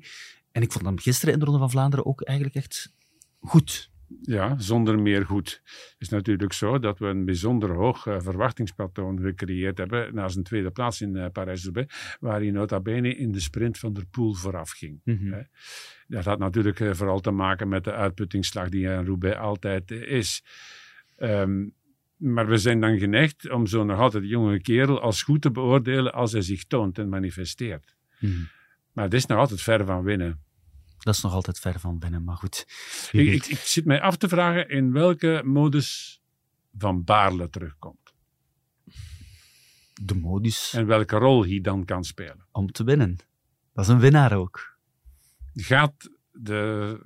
[0.53, 2.93] En ik vond hem gisteren in de Ronde van Vlaanderen ook eigenlijk echt
[3.41, 3.93] goed.
[4.23, 5.61] Ja, zonder meer goed.
[5.65, 10.45] Het is natuurlijk zo dat we een bijzonder hoog eh, verwachtingspatroon gecreëerd hebben na zijn
[10.45, 14.35] tweede plaats in eh, Parijs-Roubaix, waar hij nota bene in de sprint van der Poel
[14.35, 15.01] vooraf ging.
[15.05, 15.41] Hè?
[16.07, 20.45] Dat had natuurlijk eh, vooral te maken met de uitputtingsslag die aan Roubaix altijd is.
[21.17, 21.69] Ehm,
[22.33, 25.51] Maar we zijn dan geneigd om zo nog altijd de jonge kerel als goed te
[25.51, 27.95] beoordelen als hij zich toont en manifesteert.
[28.21, 28.43] Mhm.
[28.93, 30.43] Maar het is nog altijd ver van winnen.
[30.99, 32.67] Dat is nog altijd ver van binnen, maar goed.
[33.13, 36.21] Ik, ik, ik zit mij af te vragen in welke modus
[36.79, 38.13] Van Baarle terugkomt.
[40.03, 42.47] de modus En welke rol hij dan kan spelen.
[42.53, 43.17] om te winnen.
[43.73, 44.79] Dat is een winnaar ook.
[45.55, 47.01] Gaat de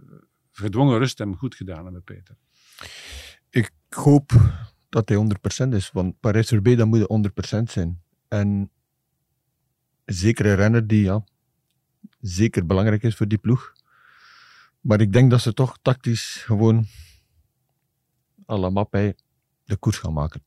[0.53, 2.37] gedwongen rust hem goed gedaan hebben, Peter?
[3.51, 4.33] Ik hoop
[4.89, 5.19] dat hij
[5.67, 8.03] 100% is, want Parijs-Roubaix dat moet 100% zijn.
[8.29, 8.71] En
[10.05, 11.25] zeker een renner die ja,
[12.21, 13.73] zeker belangrijk is voor die ploeg.
[14.81, 16.87] Maar ik denk dat ze toch tactisch gewoon
[18.49, 19.15] à la Mappé
[19.65, 20.43] de koers gaan maken.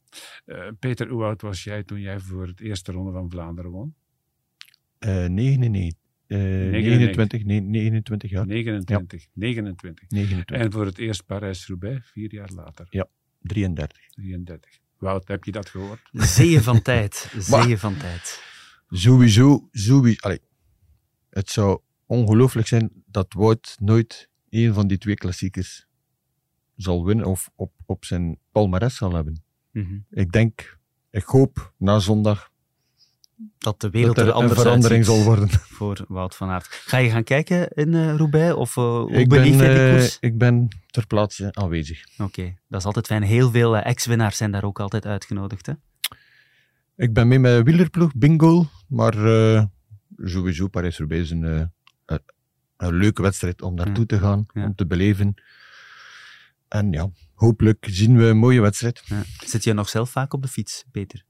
[0.46, 3.96] Eh, Peter, hoe oud was jij toen jij voor het eerste ronde van Vlaanderen won?
[5.00, 5.96] Nee.
[6.28, 6.38] Eh,
[6.72, 8.46] 29, nee, 29 jaar.
[8.46, 9.28] 29.
[9.34, 10.10] 29.
[10.10, 12.88] 29, En voor het eerst Parijs-Roubaix, vier jaar later.
[13.42, 14.10] 33.
[14.16, 14.80] 33.
[14.98, 16.10] Wout, heb je dat gehoord?
[16.12, 17.34] Zeeën van tijd.
[17.38, 18.44] Zeeën van tijd.
[18.90, 20.20] Sowieso, sowieso.
[20.20, 20.42] Allee,
[21.30, 25.88] het zou ongelooflijk zijn dat Wout nooit een van die twee klassiekers
[26.76, 29.44] zal winnen of op, op zijn palmares zal hebben.
[29.72, 30.00] Mhm.
[30.10, 30.80] Ik denk,
[31.10, 32.51] ik hoop na zondag
[33.58, 35.50] Dat de wereld dat er er een verandering zal worden.
[35.78, 36.68] voor Wout van Aert.
[36.68, 38.54] Ga je gaan kijken in eh, Roubaix?
[38.56, 40.18] Of eh, hoe Ik ben, koers?
[40.20, 42.04] ik ben ter plaatse aanwezig.
[42.18, 43.24] Oké, dat is altijd fijn.
[43.24, 45.66] Heel veel ex-winnaars zijn daar ook altijd uitgenodigd.
[45.66, 45.74] Hè?
[46.96, 48.66] Ik ben mee met wielerploeg, bingo.
[48.88, 49.14] Maar
[50.18, 51.72] sowieso, Parijs-Roubaix is een,
[52.78, 54.66] een, leuke wedstrijd om naartoe te gaan, Ja.
[54.66, 55.34] om te beleven.
[56.68, 59.02] En ja, hopelijk zien we een mooie wedstrijd.
[59.06, 59.24] Ja.
[59.46, 61.24] Zit je nog zelf vaak op de fiets, Peter?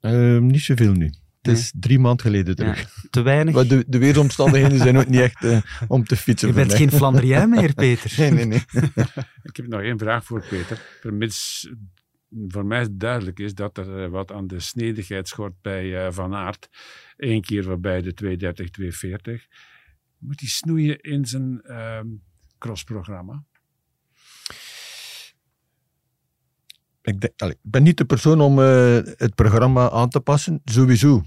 [0.00, 1.12] Ehm, niet zoveel nu.
[1.48, 2.80] Het is drie maanden geleden terug.
[2.80, 3.54] Ja, te weinig?
[3.54, 6.48] Maar de, de weersomstandigheden zijn ook niet echt eh, om te fietsen.
[6.48, 6.76] Je bent mij.
[6.76, 8.14] geen Flandrien meer, Peter.
[8.16, 8.62] Nee, nee, nee.
[9.42, 10.82] Ik heb nog één vraag voor Peter.
[11.00, 11.68] Vermits
[12.48, 16.34] voor mij duidelijk is dat er eh, wat aan de snedigheid schort bij eh, Van
[16.34, 16.68] Aert.
[17.16, 19.46] Eén keer voorbij de 230, 240.
[20.18, 22.06] Moet hij snoeien in zijn ehm,
[22.58, 23.44] crossprogramma?
[27.02, 30.60] Ik, denk, ik ben niet de persoon om eh, het programma aan te passen.
[30.64, 31.22] Sowieso.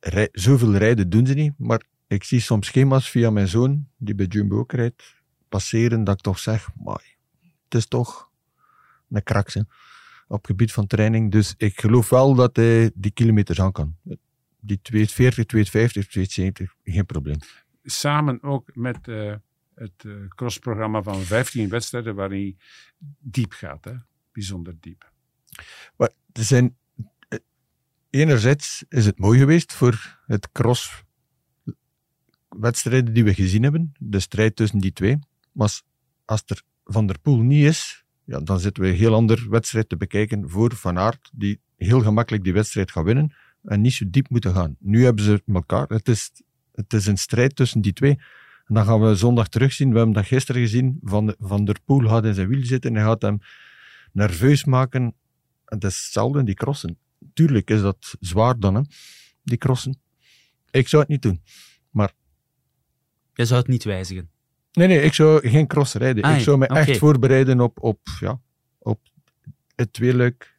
[0.00, 1.52] Rij, zoveel rijden doen ze niet.
[1.58, 5.14] Maar ik zie soms schema's via mijn zoon, die bij Jumbo ook rijdt,
[5.48, 7.16] passeren dat ik toch zeg, maar
[7.64, 8.30] het is toch
[9.10, 9.60] een kraks hè,
[10.26, 11.32] op gebied van training.
[11.32, 13.96] Dus ik geloof wel dat hij die kilometers aan kan.
[14.60, 17.38] Die 240, 250, 270, geen probleem.
[17.82, 19.34] Samen ook met eh,
[19.74, 22.56] het eh, crossprogramma van 15 wedstrijden waarin hij
[23.18, 23.84] diep gaat.
[23.84, 23.92] Hè?
[24.32, 25.12] Bijzonder diep.
[25.96, 26.76] Maar er zijn,
[28.10, 31.04] enerzijds is het mooi geweest voor het cross
[32.48, 35.18] wedstrijden die we gezien hebben, de strijd tussen die twee.
[35.52, 35.80] Maar
[36.24, 39.88] als, er Van der Poel niet is, ja, dan zitten we een heel ander wedstrijd
[39.88, 43.34] te bekijken voor Van Aert, die heel gemakkelijk die wedstrijd gaat winnen
[43.64, 44.76] en niet zo diep moeten gaan.
[44.78, 45.86] Nu hebben ze elkaar.
[45.88, 46.30] Het is,
[46.72, 48.18] het is een strijd tussen die twee.
[48.66, 49.90] En dan gaan we zondag terugzien.
[49.90, 50.98] We hebben dat gisteren gezien.
[51.02, 53.38] Van, van der Poel gaat in zijn wiel zitten en hij gaat hem
[54.12, 55.02] nerveus maken.
[55.02, 55.14] En
[55.64, 56.98] het is hetzelfde die crossen.
[57.38, 58.80] Tuurlijk is dat zwaar dan, hè,
[59.42, 60.00] die crossen.
[60.70, 61.42] Ik zou het niet doen.
[63.32, 64.30] Je zou het niet wijzigen.
[64.72, 66.22] Nee, nee, ik zou geen cross rijden.
[66.24, 68.40] Ah, ik zou me echt voorbereiden op, op, ja,
[68.78, 69.00] op
[69.74, 70.58] het tweeluik.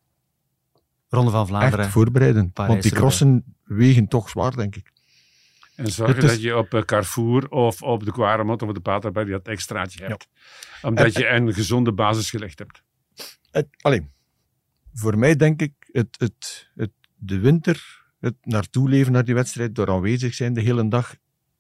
[1.10, 1.80] Ronde van Vlaanderen.
[1.80, 2.52] Echt voorbereiden.
[2.54, 4.92] Want die crossen wegen toch zwaar, denk ik.
[5.76, 9.30] En is- dat je op eh, Carrefour of op de Quaremont of op de Paterberg
[9.30, 10.28] dat extraatje hebt.
[10.82, 12.84] Omdat je een gezonde basis gelegd hebt.
[13.52, 14.12] Het, alleen,
[14.94, 19.76] voor mij denk ik, het, het, het, de winter, het naartoe leven naar die wedstrijd,
[19.76, 21.16] door aanwezig zijn de hele dag,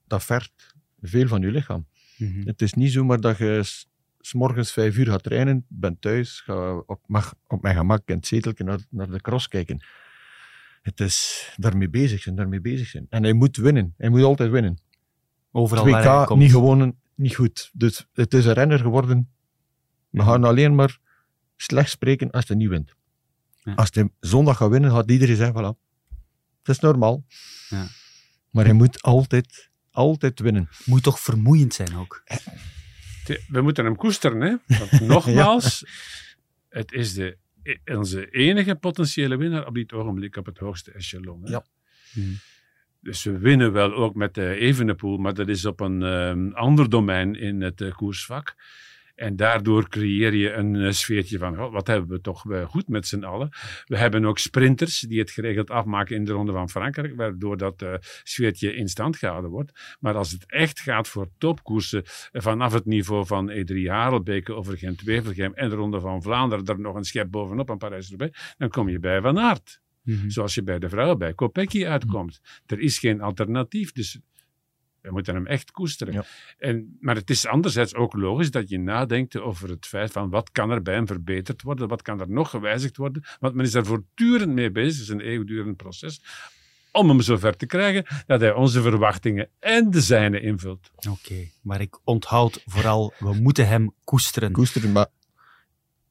[0.07, 1.87] dat vergt veel van je lichaam.
[2.17, 2.47] Mhm.
[2.47, 3.63] Het is niet zomaar dat je
[4.31, 8.27] morgens vijf uur gaat trainen, bent thuis, ga op, mag, op mijn gemak in het
[8.27, 9.85] zeteltje naar, naar de cross kijken.
[10.81, 13.05] Het is daarmee bezig zijn, daarmee bezig zijn.
[13.09, 13.93] En hij moet winnen.
[13.97, 14.77] Hij moet altijd winnen.
[15.51, 16.39] Overal waar hij 2K komt.
[16.39, 17.69] niet gewonnen, niet goed.
[17.73, 19.29] Dus het is een renner geworden.
[20.09, 20.99] We gaan alleen maar
[21.55, 22.95] slecht spreken als hij niet wint.
[23.70, 23.76] Ja.
[23.76, 25.78] Als hij zondag gaat winnen, gaat iedereen zeggen, voilà.
[26.59, 27.26] Het is normaal.
[27.70, 27.88] Ja.
[28.49, 30.70] Maar hij moet altijd, altijd winnen.
[30.86, 32.24] Moet toch vermoeiend zijn ook.
[33.47, 34.78] We moeten hem koesteren, hè?
[34.78, 35.86] Want nogmaals,
[36.70, 37.38] het is de,
[37.86, 41.41] onze enige potentiële winnaar op dit ogenblik op het hoogste echelon.
[41.43, 41.51] Hè?
[41.51, 41.65] Ja.
[42.13, 42.28] Mhm.
[43.01, 46.89] Dus we winnen wel ook met de Evenepoel, maar dat is op een ehm, ander
[46.89, 48.55] domein in het eh, koersvak.
[49.20, 52.88] En daardoor creëer je een uh, sfeertje van, oh, wat hebben we toch uh, goed
[52.88, 53.49] met z'n allen.
[53.86, 57.82] We hebben ook sprinters die het geregeld afmaken in de Ronde van Frankrijk, waardoor dat
[57.82, 57.93] uh,
[58.24, 59.97] sfeertje in stand gehouden wordt.
[59.99, 65.53] Maar als het echt gaat voor topkoersen, vanaf het niveau van E3 Harelbeke over Gent-Wevelgem
[65.53, 68.99] en de Ronde van Vlaanderen, er nog een schep bovenop aan Parijs-Roubaix, dan kom je
[68.99, 69.82] bij Van Aert.
[70.03, 70.30] Mm -hmm.
[70.30, 72.39] Zoals je bij de vrouwen bij Kopecky uitkomt.
[72.41, 72.78] Mm -hmm.
[72.78, 74.20] Er is geen alternatief, dus
[75.10, 76.14] we moeten hem echt koesteren.
[76.14, 76.24] Ja.
[76.57, 80.51] En, maar het is anderzijds ook logisch dat je nadenkt over het feit van wat
[80.51, 83.72] kan er bij hem verbeterd worden, wat kan er nog gewijzigd worden, want men is
[83.72, 86.22] daar voortdurend mee bezig, het is een eeuwigdurend proces,
[86.91, 90.91] om hem zover te krijgen dat hij onze verwachtingen en de zijne invult.
[90.95, 94.51] Oké, okay, maar ik onthoud vooral, we moeten hem koesteren.
[94.51, 95.07] Koesteren, maar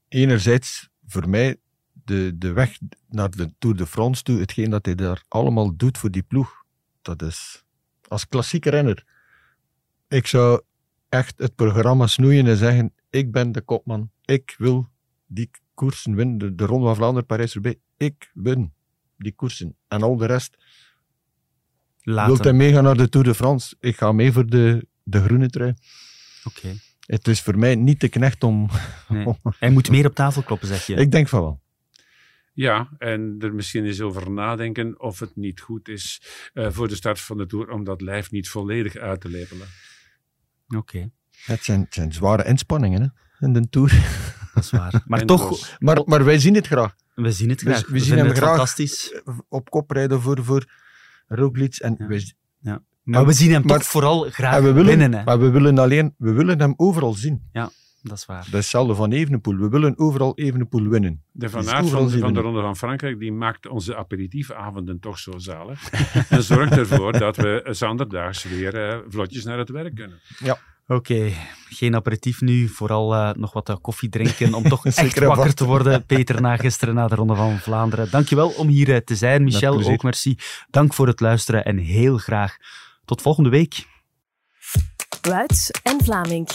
[0.09, 1.57] enerzijds voor mij
[1.92, 2.78] de, de weg
[3.09, 6.64] naar de Tour de France toe, hetgeen dat hij daar allemaal doet voor die ploeg,
[7.03, 7.64] dat is
[8.09, 9.04] als klassieke renner.
[10.09, 10.62] Ik zou
[11.09, 14.11] echt het programma snoeien en zeggen: Ik ben de kopman.
[14.24, 14.88] Ik wil
[15.26, 16.38] die koersen winnen.
[16.38, 17.78] De, de Ronde van Vlaanderen, Parijs-Roubaix.
[17.96, 18.72] Ik win
[19.16, 19.76] die koersen.
[19.88, 20.56] En al de rest.
[22.00, 22.32] Laten.
[22.32, 23.76] Wilt hij meegaan naar de Tour de France?
[23.80, 25.74] Ik ga mee voor de, de groene trui.
[26.44, 26.59] Oké.
[26.59, 26.78] Okay.
[27.00, 28.68] Het is voor mij niet te knecht om,
[29.09, 29.26] nee.
[29.28, 29.36] om...
[29.59, 30.94] Hij moet meer op tafel kloppen, zeg je.
[30.94, 31.61] Ik denk van wel.
[32.59, 36.22] Ja, en er misschien eens over nadenken of het niet goed is
[36.54, 39.66] uh, voor de start van de Tour om dat lijf niet volledig uit te lepelen.
[40.68, 40.76] Oké.
[40.76, 41.11] Okay.
[41.44, 43.90] Het zijn, het zijn zware inspanningen hè, in de Tour.
[44.54, 45.02] Dat is waar.
[45.06, 45.76] Maar toch...
[45.78, 46.94] Maar, maar wij zien het graag.
[47.14, 47.86] We zien het graag.
[47.86, 49.22] We, we zien hem graag fantastisch.
[49.48, 50.72] op kop rijden voor, voor
[51.26, 51.76] Roglic.
[51.76, 52.06] En ja.
[52.06, 52.82] wij, ja.
[53.02, 55.14] Maar we zien hem maar, toch vooral graag we willen, winnen.
[55.14, 55.24] Hè?
[55.24, 56.14] Maar we willen alleen...
[56.16, 57.48] We willen hem overal zien.
[57.52, 57.70] Ja.
[58.09, 58.36] Dat is waar.
[58.36, 59.56] Dat is hetzelfde van Evenepoel.
[59.56, 61.22] We willen overal Evenepoel winnen.
[61.32, 65.38] De Van Aert van, van de Ronde van Frankrijk die maakt onze aperitiefavonden toch zo
[65.38, 65.90] zalig.
[66.28, 70.20] en zorgt ervoor dat we zanderdaags weer uh, vlotjes naar het werk kunnen.
[70.38, 70.59] Ja.
[70.86, 71.36] Oké, okay.
[71.68, 72.68] geen aperitief nu.
[72.68, 76.06] Vooral uh, nog wat uh, koffie drinken om toch echt wakker te worden.
[76.06, 78.11] Peter, na gisteren na de Ronde van Vlaanderen.
[78.11, 79.44] Dankjewel om hier uh, te zijn.
[79.44, 80.38] Michel, ook merci.
[80.70, 82.56] Dank voor het luisteren en heel graag
[83.04, 83.86] tot volgende week.
[85.20, 86.48] Wuits en Vlaming.